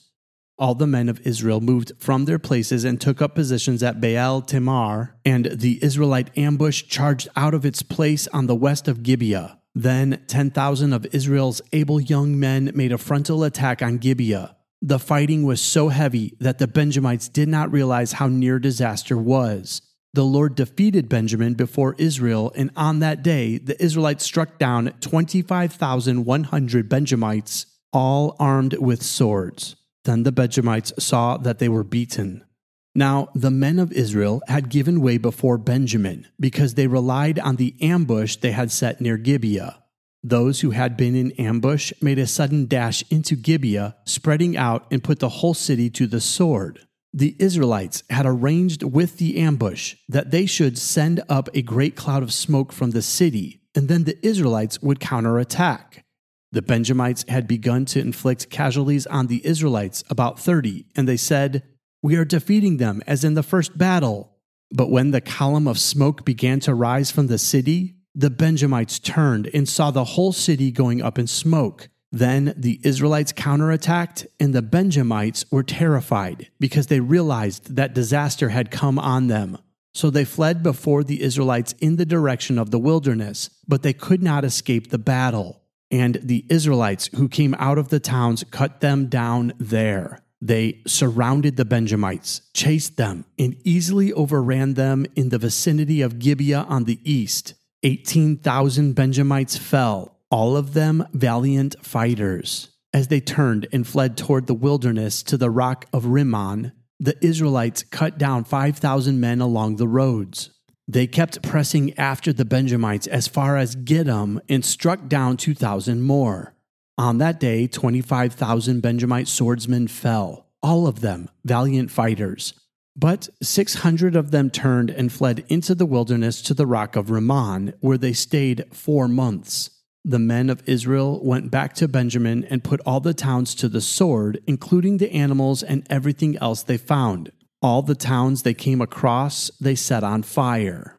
All 0.58 0.76
the 0.76 0.86
men 0.86 1.08
of 1.08 1.26
Israel 1.26 1.62
moved 1.62 1.94
from 1.98 2.26
their 2.26 2.40
places 2.40 2.84
and 2.84 3.00
took 3.00 3.22
up 3.22 3.36
positions 3.36 3.82
at 3.82 4.02
Baal 4.02 4.42
Tamar, 4.42 5.16
and 5.24 5.46
the 5.46 5.82
Israelite 5.82 6.38
ambush 6.38 6.84
charged 6.90 7.30
out 7.38 7.54
of 7.54 7.66
its 7.66 7.84
place 7.84 8.28
on 8.34 8.48
the 8.48 8.56
west 8.56 8.90
of 8.90 9.02
Gibeah. 9.02 9.60
Then 9.74 10.24
10,000 10.28 10.94
of 10.94 11.08
Israel's 11.14 11.62
able 11.72 12.00
young 12.00 12.40
men 12.40 12.72
made 12.76 12.92
a 12.92 12.98
frontal 12.98 13.44
attack 13.44 13.82
on 13.82 13.98
Gibeah. 13.98 14.56
The 14.82 15.00
fighting 15.00 15.44
was 15.44 15.62
so 15.62 15.90
heavy 15.90 16.36
that 16.40 16.58
the 16.58 16.68
Benjamites 16.68 17.30
did 17.30 17.48
not 17.48 17.72
realize 17.72 18.14
how 18.14 18.28
near 18.28 18.60
disaster 18.60 19.18
was 19.18 19.82
the 20.14 20.26
Lord 20.26 20.56
defeated 20.56 21.08
Benjamin 21.08 21.54
before 21.54 21.96
Israel, 21.98 22.52
and 22.56 22.70
on 22.76 23.00
that 23.00 23.24
day 23.24 23.58
the 23.58 23.82
Israelites 23.82 24.26
struck 24.26 24.60
down 24.60 24.94
25,100 25.00 26.90
Benjamites, 26.90 27.66
all 27.94 28.36
armed 28.38 28.74
with 28.78 29.04
swords. 29.04 29.78
Then 30.04 30.24
the 30.24 30.34
Benjamites 30.34 30.92
saw 31.00 31.38
that 31.38 31.60
they 31.60 31.70
were 31.70 31.86
beaten. 31.86 32.44
Now, 32.94 33.30
the 33.34 33.52
men 33.52 33.80
of 33.80 33.94
Israel 33.94 34.42
had 34.48 34.70
given 34.70 35.02
way 35.02 35.18
before 35.18 35.58
Benjamin 35.58 36.28
because 36.40 36.74
they 36.74 36.88
relied 36.88 37.40
on 37.40 37.56
the 37.56 37.76
ambush 37.82 38.36
they 38.36 38.52
had 38.52 38.72
set 38.72 39.00
near 39.00 39.18
Gibeah. 39.18 39.78
Those 40.24 40.60
who 40.60 40.72
had 40.72 40.98
been 40.98 41.16
in 41.16 41.32
ambush 41.34 41.94
made 42.02 42.20
a 42.20 42.28
sudden 42.28 42.68
dash 42.68 43.04
into 43.10 43.36
Gibeah, 43.36 43.96
spreading 44.06 44.56
out 44.56 44.86
and 44.92 45.04
put 45.04 45.20
the 45.20 45.30
whole 45.30 45.54
city 45.54 45.90
to 45.92 46.06
the 46.06 46.22
sword. 46.22 46.86
The 47.14 47.36
Israelites 47.40 48.04
had 48.10 48.26
arranged 48.26 48.84
with 48.84 49.18
the 49.18 49.38
ambush 49.40 49.96
that 50.08 50.32
they 50.32 50.46
should 50.46 50.78
send 50.78 51.22
up 51.28 51.50
a 51.54 51.62
great 51.62 51.96
cloud 51.96 52.24
of 52.24 52.34
smoke 52.34 52.72
from 52.72 52.92
the 52.92 53.02
city, 53.02 53.62
and 53.74 53.88
then 53.88 54.04
the 54.04 54.24
Israelites 54.26 54.82
would 54.82 55.00
counterattack. 55.00 56.06
The 56.52 56.62
Benjamites 56.62 57.26
had 57.28 57.48
begun 57.48 57.86
to 57.86 58.00
inflict 58.00 58.50
casualties 58.50 59.08
on 59.08 59.28
the 59.28 59.46
Israelites, 59.46 60.04
about 60.10 60.40
30, 60.40 60.86
and 60.96 61.08
they 61.08 61.18
said, 61.18 61.64
We 62.02 62.16
are 62.16 62.26
defeating 62.26 62.78
them 62.78 63.02
as 63.06 63.24
in 63.24 63.36
the 63.36 63.44
first 63.44 63.78
battle. 63.78 64.32
But 64.72 64.90
when 64.90 65.12
the 65.12 65.22
column 65.22 65.68
of 65.68 65.78
smoke 65.78 66.26
began 66.26 66.60
to 66.62 66.74
rise 66.74 67.12
from 67.12 67.28
the 67.28 67.38
city, 67.38 67.96
the 68.16 68.30
Benjamites 68.30 69.00
turned 69.00 69.50
and 69.54 69.68
saw 69.68 69.92
the 69.92 70.04
whole 70.04 70.34
city 70.34 70.72
going 70.72 71.02
up 71.02 71.20
in 71.20 71.28
smoke. 71.28 71.90
Then 72.12 72.54
the 72.58 72.80
Israelites 72.84 73.32
counterattacked, 73.32 74.26
and 74.40 74.54
the 74.54 74.62
Benjamites 74.62 75.46
were 75.50 75.64
terrified 75.64 76.50
because 76.60 76.88
they 76.88 77.00
realized 77.00 77.76
that 77.76 77.94
disaster 77.94 78.50
had 78.50 78.72
come 78.72 79.00
on 79.00 79.28
them. 79.28 79.58
So 79.94 80.10
they 80.10 80.26
fled 80.26 80.64
before 80.64 81.04
the 81.04 81.22
Israelites 81.22 81.74
in 81.80 81.98
the 81.98 82.06
direction 82.06 82.58
of 82.58 82.72
the 82.72 82.80
wilderness, 82.80 83.50
but 83.68 83.84
they 83.84 83.94
could 83.94 84.24
not 84.24 84.44
escape 84.44 84.90
the 84.90 84.98
battle. 84.98 85.62
And 85.90 86.20
the 86.24 86.46
Israelites 86.50 87.10
who 87.16 87.28
came 87.28 87.56
out 87.60 87.78
of 87.78 87.90
the 87.90 88.00
towns 88.00 88.44
cut 88.52 88.80
them 88.80 89.08
down 89.08 89.54
there. 89.58 90.20
They 90.42 90.82
surrounded 90.88 91.56
the 91.56 91.66
Benjamites, 91.66 92.42
chased 92.54 92.98
them, 92.98 93.26
and 93.38 93.56
easily 93.64 94.12
overran 94.12 94.74
them 94.74 95.06
in 95.16 95.30
the 95.30 95.38
vicinity 95.38 96.02
of 96.02 96.18
Gibeah 96.18 96.66
on 96.68 96.86
the 96.86 97.00
east. 97.04 97.54
18,000 97.84 98.94
Benjamites 98.94 99.58
fell 99.58 100.18
all 100.32 100.58
of 100.58 100.74
them 100.74 101.06
valiant 101.14 101.76
fighters. 101.86 102.70
As 102.94 103.10
they 103.10 103.20
turned 103.20 103.68
and 103.72 103.88
fled 103.88 104.18
toward 104.18 104.48
the 104.48 104.54
wilderness 104.54 105.22
to 105.24 105.38
the 105.38 105.50
rock 105.50 105.86
of 105.94 106.08
Rimmon, 106.08 106.72
the 107.00 107.18
Israelites 107.24 107.84
cut 107.84 108.18
down 108.18 108.44
5,000 108.44 109.20
men 109.20 109.42
along 109.42 109.76
the 109.76 109.88
roads. 109.88 110.52
They 110.88 111.08
kept 111.08 111.42
pressing 111.42 111.98
after 111.98 112.34
the 112.34 112.46
Benjamites 112.46 113.08
as 113.08 113.28
far 113.28 113.58
as 113.58 113.76
Gidom 113.76 114.40
and 114.50 114.66
struck 114.66 115.08
down 115.08 115.38
2,000 115.38 116.02
more. 116.02 116.54
On 117.02 117.18
that 117.18 117.40
day, 117.40 117.66
25,000 117.66 118.80
Benjamite 118.80 119.28
swordsmen 119.28 119.88
fell, 119.88 120.46
all 120.62 120.86
of 120.86 121.02
them 121.02 121.30
valiant 121.44 121.90
fighters. 121.90 122.54
But 122.96 123.28
600 123.42 124.16
of 124.16 124.30
them 124.30 124.52
turned 124.52 124.92
and 124.92 125.12
fled 125.12 125.44
into 125.48 125.74
the 125.74 125.88
wilderness 125.88 126.44
to 126.44 126.54
the 126.54 126.68
rock 126.68 126.96
of 126.96 127.10
Rimmon, 127.10 127.74
where 127.80 127.98
they 127.98 128.14
stayed 128.14 128.66
four 128.72 129.08
months 129.08 129.72
the 130.04 130.20
men 130.20 130.50
of 130.50 130.68
Israel 130.68 131.24
went 131.24 131.52
back 131.52 131.74
to 131.76 131.88
Benjamin 131.88 132.44
and 132.46 132.64
put 132.64 132.82
all 132.86 133.00
the 133.00 133.14
towns 133.14 133.54
to 133.56 133.70
the 133.70 133.82
sword, 133.82 134.42
including 134.48 134.98
the 134.98 135.12
animals 135.12 135.62
and 135.62 135.86
everything 135.90 136.38
else 136.38 136.64
they 136.64 136.78
found. 136.78 137.32
All 137.62 137.82
the 137.82 137.96
towns 137.96 138.42
they 138.42 138.56
came 138.56 138.82
across, 138.82 139.52
they 139.60 139.76
set 139.76 140.04
on 140.04 140.24
fire. 140.24 140.98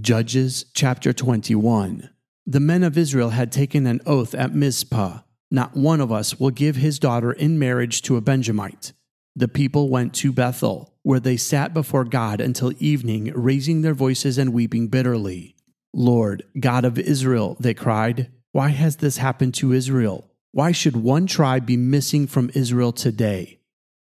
Judges 0.00 0.64
chapter 0.74 1.12
21. 1.12 2.08
The 2.46 2.60
men 2.60 2.82
of 2.82 2.96
Israel 2.96 3.30
had 3.30 3.52
taken 3.52 3.86
an 3.86 4.00
oath 4.06 4.34
at 4.34 4.54
Mizpah 4.54 5.20
Not 5.50 5.76
one 5.76 6.00
of 6.00 6.12
us 6.12 6.38
will 6.38 6.50
give 6.50 6.76
his 6.76 6.98
daughter 6.98 7.32
in 7.32 7.58
marriage 7.58 8.02
to 8.02 8.16
a 8.16 8.20
Benjamite. 8.20 8.92
The 9.34 9.48
people 9.48 9.88
went 9.88 10.14
to 10.14 10.32
Bethel, 10.32 10.94
where 11.02 11.20
they 11.20 11.36
sat 11.36 11.74
before 11.74 12.04
God 12.04 12.40
until 12.40 12.72
evening, 12.78 13.32
raising 13.34 13.82
their 13.82 13.94
voices 13.94 14.38
and 14.38 14.52
weeping 14.52 14.88
bitterly. 14.88 15.56
Lord, 15.92 16.44
God 16.58 16.84
of 16.84 16.98
Israel, 16.98 17.56
they 17.58 17.74
cried, 17.74 18.30
why 18.52 18.68
has 18.70 18.96
this 18.96 19.16
happened 19.16 19.54
to 19.54 19.72
Israel? 19.72 20.30
Why 20.52 20.72
should 20.72 20.96
one 20.96 21.26
tribe 21.26 21.66
be 21.66 21.76
missing 21.76 22.26
from 22.26 22.50
Israel 22.54 22.92
today? 22.92 23.60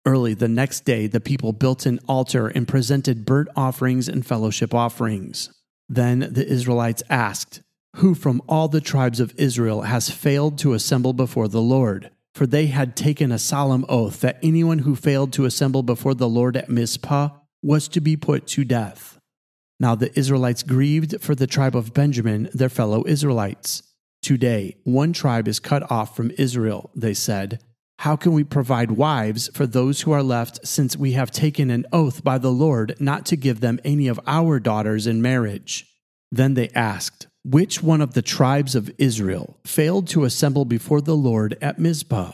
Early 0.06 0.34
the 0.34 0.48
next 0.48 0.86
day, 0.86 1.08
the 1.08 1.20
people 1.20 1.52
built 1.52 1.86
an 1.86 2.00
altar 2.08 2.48
and 2.48 2.68
presented 2.68 3.26
burnt 3.26 3.50
offerings 3.56 4.08
and 4.08 4.26
fellowship 4.26 4.74
offerings. 4.74 5.50
Then 5.90 6.20
the 6.32 6.48
Israelites 6.48 7.04
asked, 7.10 7.62
Who 7.98 8.14
from 8.14 8.42
all 8.48 8.68
the 8.68 8.82
tribes 8.82 9.20
of 9.20 9.34
Israel 9.38 9.82
has 9.82 10.10
failed 10.10 10.58
to 10.60 10.74
assemble 10.74 11.14
before 11.14 11.48
the 11.48 11.62
Lord? 11.62 12.12
For 12.34 12.46
they 12.46 12.68
had 12.68 12.96
taken 12.96 13.32
a 13.32 13.40
solemn 13.40 13.86
oath 13.90 14.22
that 14.22 14.40
anyone 14.42 14.80
who 14.80 14.96
failed 14.96 15.34
to 15.34 15.46
assemble 15.46 15.84
before 15.84 16.14
the 16.14 16.30
Lord 16.30 16.56
at 16.56 16.70
Mizpah 16.70 17.30
was 17.62 17.88
to 17.90 18.00
be 18.00 18.16
put 18.16 18.48
to 18.48 18.64
death. 18.64 19.20
Now 19.80 19.96
the 19.96 20.18
Israelites 20.18 20.64
grieved 20.64 21.22
for 21.22 21.36
the 21.36 21.48
tribe 21.48 21.76
of 21.76 21.94
Benjamin, 21.94 22.50
their 22.54 22.70
fellow 22.70 23.04
Israelites. 23.08 23.84
Today, 24.22 24.78
one 24.84 25.14
tribe 25.14 25.48
is 25.48 25.60
cut 25.60 25.90
off 25.90 26.16
from 26.16 26.32
Israel, 26.38 26.92
they 26.96 27.14
said. 27.14 27.62
How 28.00 28.16
can 28.16 28.32
we 28.32 28.44
provide 28.44 28.92
wives 28.92 29.50
for 29.54 29.66
those 29.66 30.02
who 30.02 30.12
are 30.12 30.24
left, 30.24 30.66
since 30.66 30.96
we 30.96 31.14
have 31.14 31.32
taken 31.32 31.70
an 31.70 31.86
oath 31.92 32.24
by 32.24 32.38
the 32.38 32.52
Lord 32.52 32.96
not 33.00 33.26
to 33.26 33.36
give 33.36 33.60
them 33.60 33.80
any 33.84 34.08
of 34.08 34.20
our 34.28 34.60
daughters 34.60 35.08
in 35.08 35.22
marriage? 35.22 35.86
Then 36.32 36.54
they 36.54 36.70
asked, 36.70 37.28
Which 37.46 37.82
one 37.82 38.02
of 38.02 38.16
the 38.16 38.22
tribes 38.22 38.76
of 38.76 38.92
Israel 38.98 39.58
failed 39.64 40.08
to 40.10 40.26
assemble 40.26 40.66
before 40.66 41.00
the 41.00 41.16
Lord 41.16 41.58
at 41.62 41.80
Mizpah? 41.80 42.34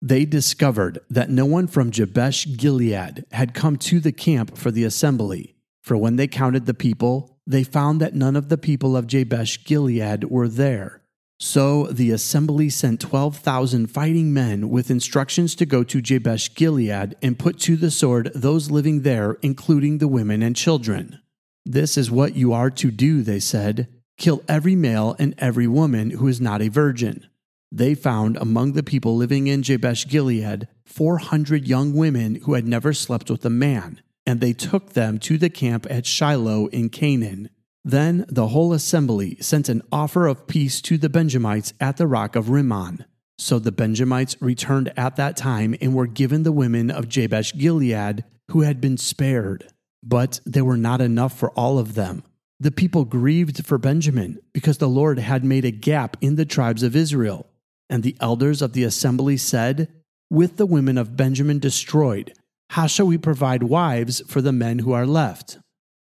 They 0.00 0.24
discovered 0.24 0.98
that 1.10 1.28
no 1.28 1.44
one 1.44 1.66
from 1.66 1.90
Jabesh 1.90 2.56
Gilead 2.56 3.26
had 3.32 3.54
come 3.54 3.76
to 3.76 4.00
the 4.00 4.12
camp 4.12 4.56
for 4.56 4.70
the 4.70 4.84
assembly. 4.84 5.56
For 5.82 5.96
when 5.96 6.16
they 6.16 6.26
counted 6.26 6.64
the 6.64 6.74
people, 6.74 7.38
they 7.46 7.64
found 7.64 8.00
that 8.00 8.14
none 8.14 8.34
of 8.34 8.48
the 8.48 8.58
people 8.58 8.96
of 8.96 9.06
Jabesh 9.06 9.64
Gilead 9.64 10.24
were 10.24 10.48
there. 10.48 11.02
So 11.38 11.88
the 11.88 12.10
assembly 12.10 12.70
sent 12.70 13.00
12,000 13.00 13.88
fighting 13.88 14.32
men 14.32 14.70
with 14.70 14.90
instructions 14.90 15.54
to 15.56 15.66
go 15.66 15.84
to 15.84 16.00
Jabesh 16.00 16.54
Gilead 16.54 17.14
and 17.20 17.38
put 17.38 17.58
to 17.60 17.76
the 17.76 17.90
sword 17.90 18.32
those 18.34 18.70
living 18.70 19.02
there, 19.02 19.36
including 19.42 19.98
the 19.98 20.08
women 20.08 20.42
and 20.42 20.56
children. 20.56 21.20
This 21.66 21.98
is 21.98 22.10
what 22.10 22.36
you 22.36 22.54
are 22.54 22.70
to 22.70 22.90
do, 22.90 23.22
they 23.22 23.40
said 23.40 23.88
kill 24.16 24.42
every 24.48 24.74
male 24.74 25.16
and 25.18 25.34
every 25.38 25.66
woman 25.66 26.10
who 26.10 26.26
is 26.28 26.40
not 26.40 26.62
a 26.62 26.68
virgin. 26.68 27.26
They 27.72 27.94
found 27.94 28.36
among 28.36 28.72
the 28.72 28.82
people 28.82 29.16
living 29.16 29.48
in 29.48 29.62
Jabesh 29.62 30.08
Gilead 30.08 30.68
400 30.84 31.66
young 31.66 31.94
women 31.94 32.36
who 32.36 32.54
had 32.54 32.66
never 32.66 32.92
slept 32.92 33.30
with 33.30 33.44
a 33.44 33.50
man 33.50 34.00
and 34.26 34.40
they 34.40 34.52
took 34.52 34.92
them 34.92 35.18
to 35.20 35.38
the 35.38 35.48
camp 35.48 35.86
at 35.88 36.04
Shiloh 36.04 36.66
in 36.66 36.88
Canaan. 36.88 37.48
Then 37.84 38.26
the 38.28 38.48
whole 38.48 38.72
assembly 38.72 39.36
sent 39.40 39.68
an 39.68 39.82
offer 39.92 40.26
of 40.26 40.48
peace 40.48 40.80
to 40.82 40.98
the 40.98 41.08
Benjamites 41.08 41.72
at 41.80 41.96
the 41.96 42.08
rock 42.08 42.34
of 42.34 42.50
Rimmon. 42.50 43.04
So 43.38 43.58
the 43.58 43.70
Benjamites 43.70 44.36
returned 44.40 44.92
at 44.96 45.16
that 45.16 45.36
time 45.36 45.76
and 45.80 45.94
were 45.94 46.08
given 46.08 46.42
the 46.42 46.52
women 46.52 46.90
of 46.90 47.08
Jabesh 47.08 47.54
Gilead 47.56 48.24
who 48.50 48.62
had 48.62 48.80
been 48.80 48.96
spared. 48.96 49.68
But 50.02 50.40
there 50.44 50.64
were 50.64 50.76
not 50.76 51.00
enough 51.00 51.38
for 51.38 51.50
all 51.50 51.78
of 51.78 51.94
them. 51.94 52.24
The 52.58 52.70
people 52.70 53.04
grieved 53.04 53.66
for 53.66 53.76
Benjamin 53.78 54.38
because 54.52 54.78
the 54.78 54.88
Lord 54.88 55.18
had 55.18 55.44
made 55.44 55.64
a 55.64 55.70
gap 55.70 56.16
in 56.20 56.36
the 56.36 56.46
tribes 56.46 56.82
of 56.82 56.96
Israel. 56.96 57.46
And 57.90 58.02
the 58.02 58.16
elders 58.20 58.62
of 58.62 58.72
the 58.72 58.84
assembly 58.84 59.36
said, 59.36 59.92
With 60.30 60.56
the 60.56 60.66
women 60.66 60.96
of 60.98 61.16
Benjamin 61.16 61.58
destroyed, 61.58 62.32
how 62.70 62.86
shall 62.86 63.06
we 63.06 63.18
provide 63.18 63.62
wives 63.62 64.22
for 64.26 64.40
the 64.40 64.52
men 64.52 64.80
who 64.80 64.92
are 64.92 65.06
left? 65.06 65.58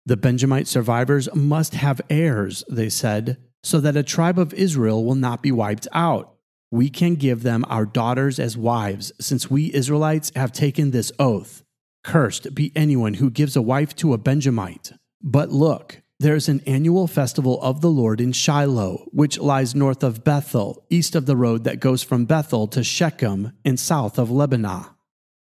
The 0.05 0.17
Benjamite 0.17 0.67
survivors 0.67 1.29
must 1.33 1.73
have 1.75 2.01
heirs, 2.09 2.63
they 2.69 2.89
said. 2.89 3.37
so 3.63 3.79
that 3.79 3.95
a 3.95 4.03
tribe 4.03 4.39
of 4.39 4.53
Israel 4.53 5.05
will 5.05 5.15
not 5.15 5.41
be 5.41 5.51
wiped 5.51 5.87
out. 5.93 6.35
We 6.71 6.89
can 6.89 7.15
give 7.15 7.43
them 7.43 7.65
our 7.67 7.85
daughters 7.85 8.39
as 8.39 8.57
wives, 8.57 9.11
since 9.19 9.51
we 9.51 9.73
Israelites 9.73 10.31
have 10.35 10.51
taken 10.51 10.91
this 10.91 11.11
oath. 11.19 11.63
Cursed 12.03 12.55
be 12.55 12.71
anyone 12.75 13.15
who 13.15 13.29
gives 13.29 13.55
a 13.55 13.61
wife 13.61 13.95
to 13.97 14.13
a 14.13 14.17
Benjamite. 14.17 14.93
But 15.21 15.51
look, 15.51 16.01
there 16.21 16.35
is 16.35 16.47
an 16.47 16.61
annual 16.67 17.07
festival 17.07 17.59
of 17.63 17.81
the 17.81 17.89
Lord 17.89 18.21
in 18.21 18.31
Shiloh, 18.31 19.07
which 19.11 19.39
lies 19.39 19.73
north 19.73 20.03
of 20.03 20.23
Bethel, 20.23 20.85
east 20.89 21.15
of 21.15 21.25
the 21.25 21.35
road 21.35 21.63
that 21.63 21.79
goes 21.79 22.03
from 22.03 22.25
Bethel 22.25 22.67
to 22.67 22.83
Shechem, 22.83 23.53
and 23.65 23.79
south 23.79 24.19
of 24.19 24.29
Lebonah. 24.29 24.91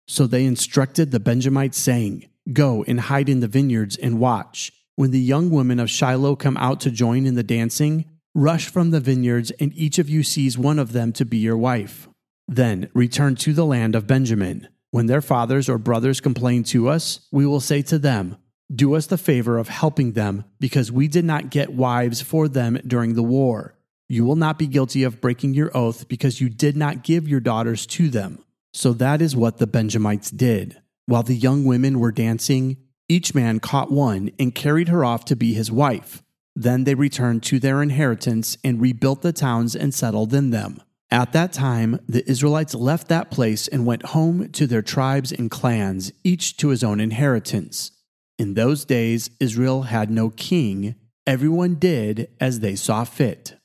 So 0.08 0.26
they 0.26 0.46
instructed 0.46 1.12
the 1.12 1.20
Benjamites, 1.20 1.78
saying, 1.78 2.30
Go 2.52 2.84
and 2.88 3.02
hide 3.02 3.28
in 3.28 3.42
the 3.42 3.48
vineyards 3.48 3.98
and 3.98 4.20
watch. 4.20 4.72
When 4.96 5.12
the 5.12 5.20
young 5.20 5.50
women 5.50 5.80
of 5.80 5.90
Shiloh 5.90 6.38
come 6.38 6.56
out 6.58 6.80
to 6.82 6.92
join 6.92 7.26
in 7.26 7.36
the 7.36 7.44
dancing, 7.44 8.06
rush 8.34 8.70
from 8.70 8.92
the 8.92 9.02
vineyards, 9.02 9.52
and 9.60 9.74
each 9.76 10.00
of 10.00 10.10
you 10.10 10.24
seize 10.24 10.58
one 10.58 10.80
of 10.80 10.94
them 10.94 11.12
to 11.14 11.26
be 11.26 11.38
your 11.38 11.58
wife. 11.58 12.08
Then 12.48 12.90
return 12.94 13.36
to 13.36 13.52
the 13.52 13.66
land 13.66 13.96
of 13.96 14.08
Benjamin. 14.08 14.70
When 14.92 15.08
their 15.08 15.22
fathers 15.22 15.68
or 15.68 15.78
brothers 15.78 16.22
complain 16.22 16.64
to 16.66 16.88
us, 16.88 17.28
we 17.32 17.46
will 17.46 17.60
say 17.60 17.82
to 17.84 18.00
them, 18.00 18.38
Do 18.74 18.96
us 18.96 19.06
the 19.06 19.18
favor 19.18 19.58
of 19.58 19.70
helping 19.70 20.14
them, 20.14 20.46
because 20.60 20.92
we 20.92 21.08
did 21.08 21.26
not 21.26 21.52
get 21.52 21.74
wives 21.74 22.22
for 22.22 22.48
them 22.48 22.80
during 22.88 23.14
the 23.14 23.22
war. 23.22 23.76
You 24.10 24.26
will 24.26 24.36
not 24.36 24.58
be 24.58 24.68
guilty 24.68 25.04
of 25.04 25.22
breaking 25.22 25.54
your 25.54 25.76
oath 25.76 26.08
because 26.08 26.42
you 26.42 26.50
did 26.50 26.76
not 26.76 27.04
give 27.04 27.28
your 27.28 27.40
daughters 27.40 27.86
to 27.88 28.10
them. 28.10 28.44
So 28.74 28.94
that 28.94 29.22
is 29.22 29.36
what 29.36 29.58
the 29.58 29.68
Benjamites 29.68 30.32
did. 30.32 30.82
While 31.06 31.24
the 31.24 31.36
young 31.36 31.66
women 31.66 32.00
were 32.00 32.12
dancing, 32.12 32.78
each 33.08 33.36
man 33.36 33.60
caught 33.60 33.92
one 33.92 34.32
and 34.40 34.56
carried 34.56 34.88
her 34.88 35.06
off 35.06 35.26
to 35.26 35.36
be 35.36 35.54
his 35.54 35.72
wife. 35.72 36.24
Then 36.56 36.84
they 36.84 36.96
returned 36.96 37.44
to 37.44 37.60
their 37.60 37.82
inheritance 37.82 38.58
and 38.64 38.82
rebuilt 38.82 39.22
the 39.22 39.34
towns 39.34 39.76
and 39.76 39.94
settled 39.94 40.34
in 40.34 40.52
them. 40.52 40.82
At 41.12 41.34
that 41.34 41.54
time, 41.54 42.00
the 42.08 42.28
Israelites 42.30 42.74
left 42.74 43.08
that 43.10 43.30
place 43.30 43.68
and 43.68 43.86
went 43.86 44.08
home 44.08 44.50
to 44.52 44.66
their 44.66 44.82
tribes 44.82 45.32
and 45.32 45.52
clans, 45.52 46.12
each 46.24 46.58
to 46.58 46.70
his 46.70 46.84
own 46.84 47.00
inheritance. 47.00 47.92
In 48.38 48.56
those 48.56 48.86
days, 48.86 49.30
Israel 49.40 49.84
had 49.84 50.10
no 50.10 50.30
king. 50.30 50.96
Everyone 51.28 51.76
did 51.76 52.30
as 52.40 52.60
they 52.60 52.76
saw 52.76 53.04
fit. 53.04 53.56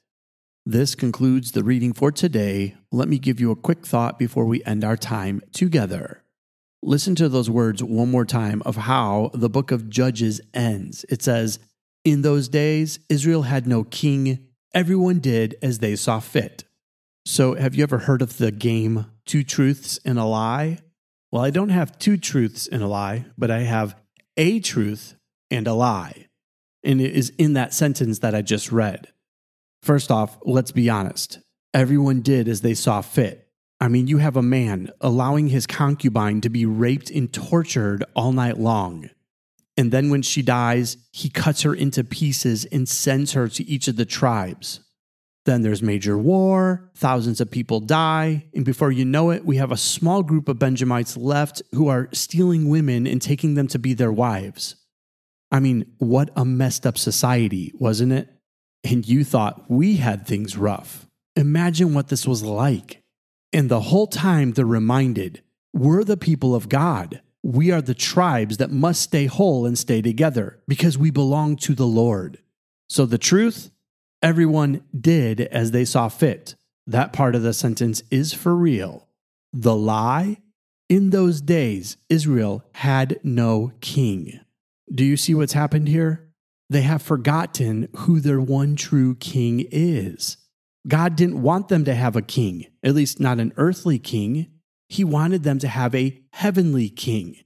This 0.67 0.95
concludes 0.95 1.53
the 1.53 1.65
reading 1.65 1.93
for 1.93 2.13
today. 2.13 2.77
Let 2.93 3.09
me 3.09 3.19
give 3.19 3.41
you 3.41 3.51
a 3.51 3.57
quick 3.57 3.87
thought 3.87 4.19
before 4.19 4.45
we 4.45 4.63
end 4.65 4.85
our 4.85 4.97
time 4.97 5.41
together. 5.53 6.23
Listen 6.83 7.15
to 7.15 7.29
those 7.29 7.49
words 7.49 7.83
one 7.83 8.11
more 8.11 8.27
time 8.27 8.63
of 8.67 8.77
how 8.77 9.31
the 9.33 9.49
book 9.49 9.71
of 9.71 9.89
Judges 9.89 10.41
ends. 10.53 11.05
It 11.09 11.23
says, 11.23 11.59
In 12.05 12.23
those 12.23 12.49
days, 12.49 12.99
Israel 13.09 13.43
had 13.43 13.67
no 13.67 13.85
king. 13.85 14.47
Everyone 14.75 15.19
did 15.19 15.57
as 15.63 15.79
they 15.79 15.97
saw 15.97 16.21
fit. 16.21 16.65
So, 17.25 17.55
have 17.55 17.75
you 17.75 17.83
ever 17.83 17.99
heard 17.99 18.23
of 18.23 18.37
the 18.37 18.51
game 18.51 19.07
Two 19.25 19.43
Truths 19.43 19.99
and 20.05 20.19
a 20.19 20.25
Lie? 20.25 20.79
Well, 21.31 21.43
I 21.43 21.51
don't 21.51 21.69
have 21.69 21.99
two 21.99 22.17
truths 22.17 22.67
and 22.67 22.83
a 22.83 22.87
lie, 22.87 23.27
but 23.37 23.51
I 23.51 23.61
have 23.61 23.95
a 24.39 24.61
truth 24.61 25.17
and 25.51 25.67
a 25.67 25.75
lie. 25.75 26.29
And 26.83 27.01
it 27.01 27.13
is 27.15 27.31
in 27.37 27.53
that 27.55 27.75
sentence 27.75 28.21
that 28.21 28.35
I 28.35 28.41
just 28.41 28.73
read. 28.73 29.09
First 29.83 30.11
off, 30.11 30.39
let's 30.45 30.71
be 30.71 30.89
honest. 30.89 31.41
Everyone 31.75 32.23
did 32.23 32.49
as 32.49 32.63
they 32.63 32.75
saw 32.75 33.03
fit. 33.03 33.49
I 33.81 33.89
mean, 33.89 34.07
you 34.07 34.19
have 34.19 34.37
a 34.37 34.43
man 34.43 34.91
allowing 35.01 35.49
his 35.49 35.67
concubine 35.67 36.41
to 36.41 36.49
be 36.49 36.65
raped 36.65 37.11
and 37.11 37.33
tortured 37.33 38.05
all 38.17 38.33
night 38.33 38.59
long. 38.59 39.11
And 39.77 39.93
then 39.93 40.11
when 40.11 40.23
she 40.23 40.43
dies, 40.43 40.97
he 41.13 41.29
cuts 41.29 41.63
her 41.63 41.75
into 41.75 42.03
pieces 42.03 42.65
and 42.65 42.89
sends 42.89 43.33
her 43.33 43.49
to 43.49 43.65
each 43.69 43.87
of 43.87 43.97
the 43.97 44.05
tribes. 44.05 44.81
Then 45.49 45.63
there's 45.63 45.83
major 45.83 46.17
war, 46.19 46.91
thousands 46.95 47.41
of 47.41 47.51
people 47.51 47.81
die, 47.81 48.47
and 48.55 48.65
before 48.65 48.93
you 48.93 49.05
know 49.05 49.31
it, 49.31 49.45
we 49.45 49.57
have 49.57 49.73
a 49.73 49.77
small 49.77 50.23
group 50.23 50.49
of 50.49 50.59
Benjamites 50.59 51.17
left 51.17 51.63
who 51.75 51.89
are 51.89 52.09
stealing 52.13 52.69
women 52.69 53.07
and 53.07 53.21
taking 53.21 53.55
them 53.55 53.67
to 53.69 53.79
be 53.79 53.95
their 53.95 54.13
wives. 54.13 54.77
I 55.51 55.61
mean, 55.61 55.87
what 55.99 56.31
a 56.37 56.45
messed 56.45 56.87
up 56.87 56.99
society, 56.99 57.73
wasn't 57.75 58.13
it? 58.13 58.29
and 58.85 59.07
you 59.07 59.25
thought 59.25 59.65
we 59.69 59.97
had 59.97 60.27
things 60.27 60.57
rough. 60.57 61.07
Imagine 61.37 61.95
what 61.95 62.09
this 62.09 62.27
was 62.27 62.43
like. 62.43 63.03
And 63.53 63.69
the 63.69 63.81
whole 63.81 64.07
time 64.07 64.53
they're 64.53 64.67
reminded 64.67 65.43
we're 65.75 66.05
the 66.05 66.17
people 66.17 66.55
of 66.55 66.69
God. 66.69 67.21
We 67.43 67.71
are 67.71 67.83
the 67.83 67.95
tribes 67.95 68.57
that 68.57 68.71
must 68.71 69.03
stay 69.03 69.27
whole 69.27 69.65
and 69.67 69.79
stay 69.79 70.03
together 70.03 70.59
because 70.67 70.99
we 70.99 71.11
belong 71.11 71.57
to 71.57 71.75
the 71.75 71.87
Lord. 71.87 72.39
So 72.89 73.07
the 73.07 73.19
truth, 73.19 73.71
everyone 74.23 74.83
did 74.99 75.41
as 75.41 75.71
they 75.71 75.85
saw 75.85 76.09
fit. 76.09 76.55
That 76.87 77.13
part 77.13 77.35
of 77.35 77.43
the 77.43 77.53
sentence 77.53 78.03
is 78.11 78.33
for 78.33 78.57
real. 78.57 79.09
The 79.53 79.77
lie, 79.77 80.39
in 80.89 81.11
those 81.11 81.41
days, 81.41 81.97
Israel 82.09 82.65
had 82.73 83.21
no 83.23 83.73
king. 83.81 84.41
Do 84.93 85.05
you 85.05 85.17
see 85.17 85.35
what's 85.35 85.53
happened 85.53 85.89
here? 85.89 86.29
They 86.71 86.83
have 86.83 87.03
forgotten 87.03 87.89
who 87.97 88.21
their 88.21 88.41
one 88.41 88.77
true 88.77 89.15
king 89.17 89.67
is. 89.71 90.37
God 90.87 91.17
didn't 91.17 91.43
want 91.43 91.69
them 91.69 91.85
to 91.85 91.95
have 91.95 92.17
a 92.17 92.23
king, 92.23 92.67
at 92.83 92.95
least 92.95 93.21
not 93.21 93.41
an 93.41 93.53
earthly 93.57 93.99
king. 93.99 94.49
He 94.89 95.05
wanted 95.05 95.43
them 95.43 95.59
to 95.59 95.69
have 95.69 95.95
a 95.95 96.19
heavenly 96.33 96.89
king. 96.89 97.37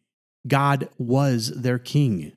God 0.46 0.88
was 0.98 1.48
their 1.48 1.78
king. 1.78 2.32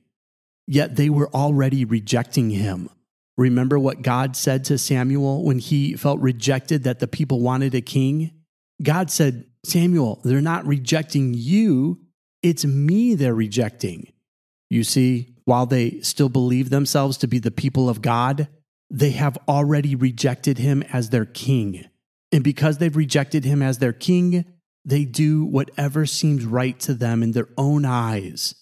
Yet 0.66 0.96
they 0.96 1.08
were 1.08 1.30
already 1.30 1.84
rejecting 1.84 2.50
him. 2.50 2.88
Remember 3.36 3.78
what 3.78 4.02
God 4.02 4.36
said 4.36 4.64
to 4.64 4.78
Samuel 4.78 5.44
when 5.44 5.58
he 5.58 5.94
felt 5.94 6.20
rejected 6.20 6.84
that 6.84 7.00
the 7.00 7.06
people 7.06 7.40
wanted 7.40 7.74
a 7.74 7.80
king? 7.80 8.32
God 8.82 9.10
said, 9.10 9.44
Samuel, 9.64 10.20
they're 10.24 10.40
not 10.40 10.66
rejecting 10.66 11.34
you, 11.34 12.00
it's 12.42 12.64
me 12.64 13.14
they're 13.14 13.34
rejecting. 13.34 14.12
You 14.70 14.84
see, 14.84 15.34
while 15.44 15.66
they 15.66 16.00
still 16.00 16.28
believe 16.28 16.70
themselves 16.70 17.18
to 17.18 17.26
be 17.26 17.38
the 17.38 17.50
people 17.50 17.88
of 17.88 18.02
God, 18.02 18.48
they 18.90 19.10
have 19.10 19.38
already 19.48 19.94
rejected 19.94 20.58
him 20.58 20.82
as 20.92 21.10
their 21.10 21.24
king. 21.24 21.84
And 22.32 22.42
because 22.44 22.78
they've 22.78 22.96
rejected 22.96 23.44
him 23.44 23.62
as 23.62 23.78
their 23.78 23.92
king, 23.92 24.44
they 24.84 25.04
do 25.04 25.44
whatever 25.44 26.06
seems 26.06 26.44
right 26.44 26.78
to 26.80 26.94
them 26.94 27.22
in 27.22 27.32
their 27.32 27.48
own 27.58 27.84
eyes. 27.84 28.54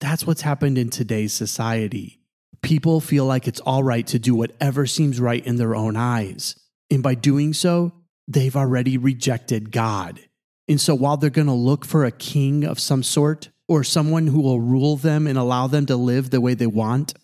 That's 0.00 0.26
what's 0.26 0.42
happened 0.42 0.78
in 0.78 0.90
today's 0.90 1.32
society. 1.32 2.21
People 2.62 3.00
feel 3.00 3.26
like 3.26 3.46
it's 3.46 3.60
all 3.60 3.82
right 3.82 4.06
to 4.06 4.18
do 4.18 4.34
whatever 4.34 4.86
seems 4.86 5.20
right 5.20 5.44
in 5.44 5.56
their 5.56 5.74
own 5.74 5.96
eyes. 5.96 6.56
And 6.90 7.02
by 7.02 7.14
doing 7.14 7.52
so, 7.52 7.92
they've 8.28 8.56
already 8.56 8.96
rejected 8.96 9.72
God. 9.72 10.20
And 10.68 10.80
so 10.80 10.94
while 10.94 11.16
they're 11.16 11.30
going 11.30 11.48
to 11.48 11.52
look 11.52 11.84
for 11.84 12.04
a 12.04 12.12
king 12.12 12.64
of 12.64 12.78
some 12.78 13.02
sort, 13.02 13.48
or 13.68 13.82
someone 13.82 14.26
who 14.26 14.40
will 14.40 14.60
rule 14.60 14.96
them 14.96 15.26
and 15.26 15.38
allow 15.38 15.66
them 15.66 15.86
to 15.86 15.96
live 15.96 16.30
the 16.30 16.40
way 16.40 16.54
they 16.54 16.66
want, 16.66 17.14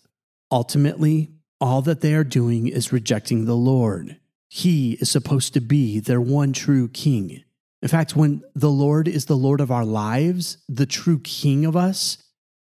ultimately, 0.51 1.29
all 1.61 1.81
that 1.81 2.01
they 2.01 2.13
are 2.15 2.23
doing 2.23 2.67
is 2.67 2.91
rejecting 2.91 3.45
the 3.45 3.55
Lord. 3.55 4.17
He 4.47 4.93
is 4.93 5.11
supposed 5.11 5.53
to 5.53 5.61
be 5.61 5.99
their 5.99 6.21
one 6.21 6.53
true 6.53 6.87
king. 6.87 7.43
In 7.81 7.87
fact, 7.87 8.15
when 8.15 8.41
the 8.55 8.71
Lord 8.71 9.07
is 9.07 9.25
the 9.25 9.37
Lord 9.37 9.61
of 9.61 9.71
our 9.71 9.85
lives, 9.85 10.57
the 10.67 10.85
true 10.87 11.19
king 11.19 11.65
of 11.65 11.75
us, 11.75 12.17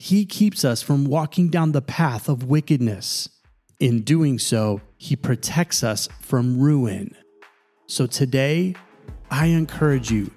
he 0.03 0.25
keeps 0.25 0.65
us 0.65 0.81
from 0.81 1.05
walking 1.05 1.47
down 1.49 1.71
the 1.71 1.81
path 1.81 2.27
of 2.27 2.43
wickedness. 2.43 3.29
In 3.79 4.01
doing 4.01 4.37
so, 4.37 4.81
he 4.97 5.15
protects 5.15 5.83
us 5.83 6.09
from 6.19 6.59
ruin. 6.59 7.15
So 7.87 8.05
today, 8.07 8.75
I 9.31 9.47
encourage 9.47 10.11
you 10.11 10.31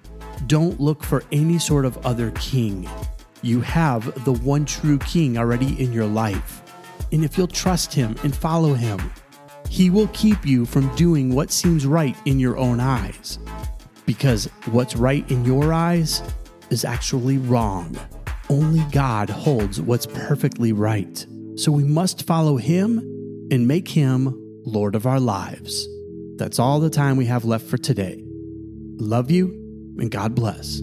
don't 0.47 0.81
look 0.81 1.03
for 1.03 1.25
any 1.33 1.59
sort 1.59 1.85
of 1.85 2.07
other 2.07 2.31
king 2.33 2.89
you 3.43 3.61
have 3.61 4.25
the 4.25 4.33
one 4.33 4.65
true 4.65 4.99
King 4.99 5.39
already 5.39 5.81
in 5.81 5.93
your 5.93 6.07
life. 6.07 6.63
And 7.13 7.25
if 7.25 7.39
you'll 7.39 7.47
trust 7.47 7.95
Him 7.95 8.17
and 8.25 8.35
follow 8.35 8.75
Him, 8.75 8.99
He 9.69 9.91
will 9.91 10.09
keep 10.09 10.45
you 10.45 10.65
from 10.65 10.95
doing 10.97 11.35
what 11.35 11.53
seems 11.53 11.87
right 11.87 12.17
in 12.25 12.41
your 12.41 12.57
own 12.57 12.81
eyes. 12.81 13.39
Because 14.05 14.47
what's 14.71 14.97
right 14.97 15.29
in 15.31 15.45
your 15.45 15.73
eyes 15.73 16.23
is 16.71 16.85
actually 16.85 17.39
wrong. 17.39 17.97
Only 18.49 18.85
God 18.93 19.29
holds 19.29 19.81
what's 19.81 20.07
perfectly 20.07 20.73
right. 20.73 21.27
So 21.57 21.73
we 21.73 21.85
must 21.85 22.27
follow 22.27 22.57
Him 22.57 22.99
and 23.51 23.67
make 23.67 23.89
Him 23.89 24.35
Lord 24.65 24.95
of 24.95 25.07
our 25.07 25.21
lives. 25.21 25.89
That's 26.37 26.59
all 26.59 26.81
the 26.81 26.91
time 26.91 27.17
we 27.17 27.27
have 27.27 27.45
left 27.45 27.67
for 27.67 27.79
today. 27.79 28.23
Love 28.99 29.31
you 29.31 29.49
and 29.99 30.11
God 30.11 30.35
bless. 30.35 30.81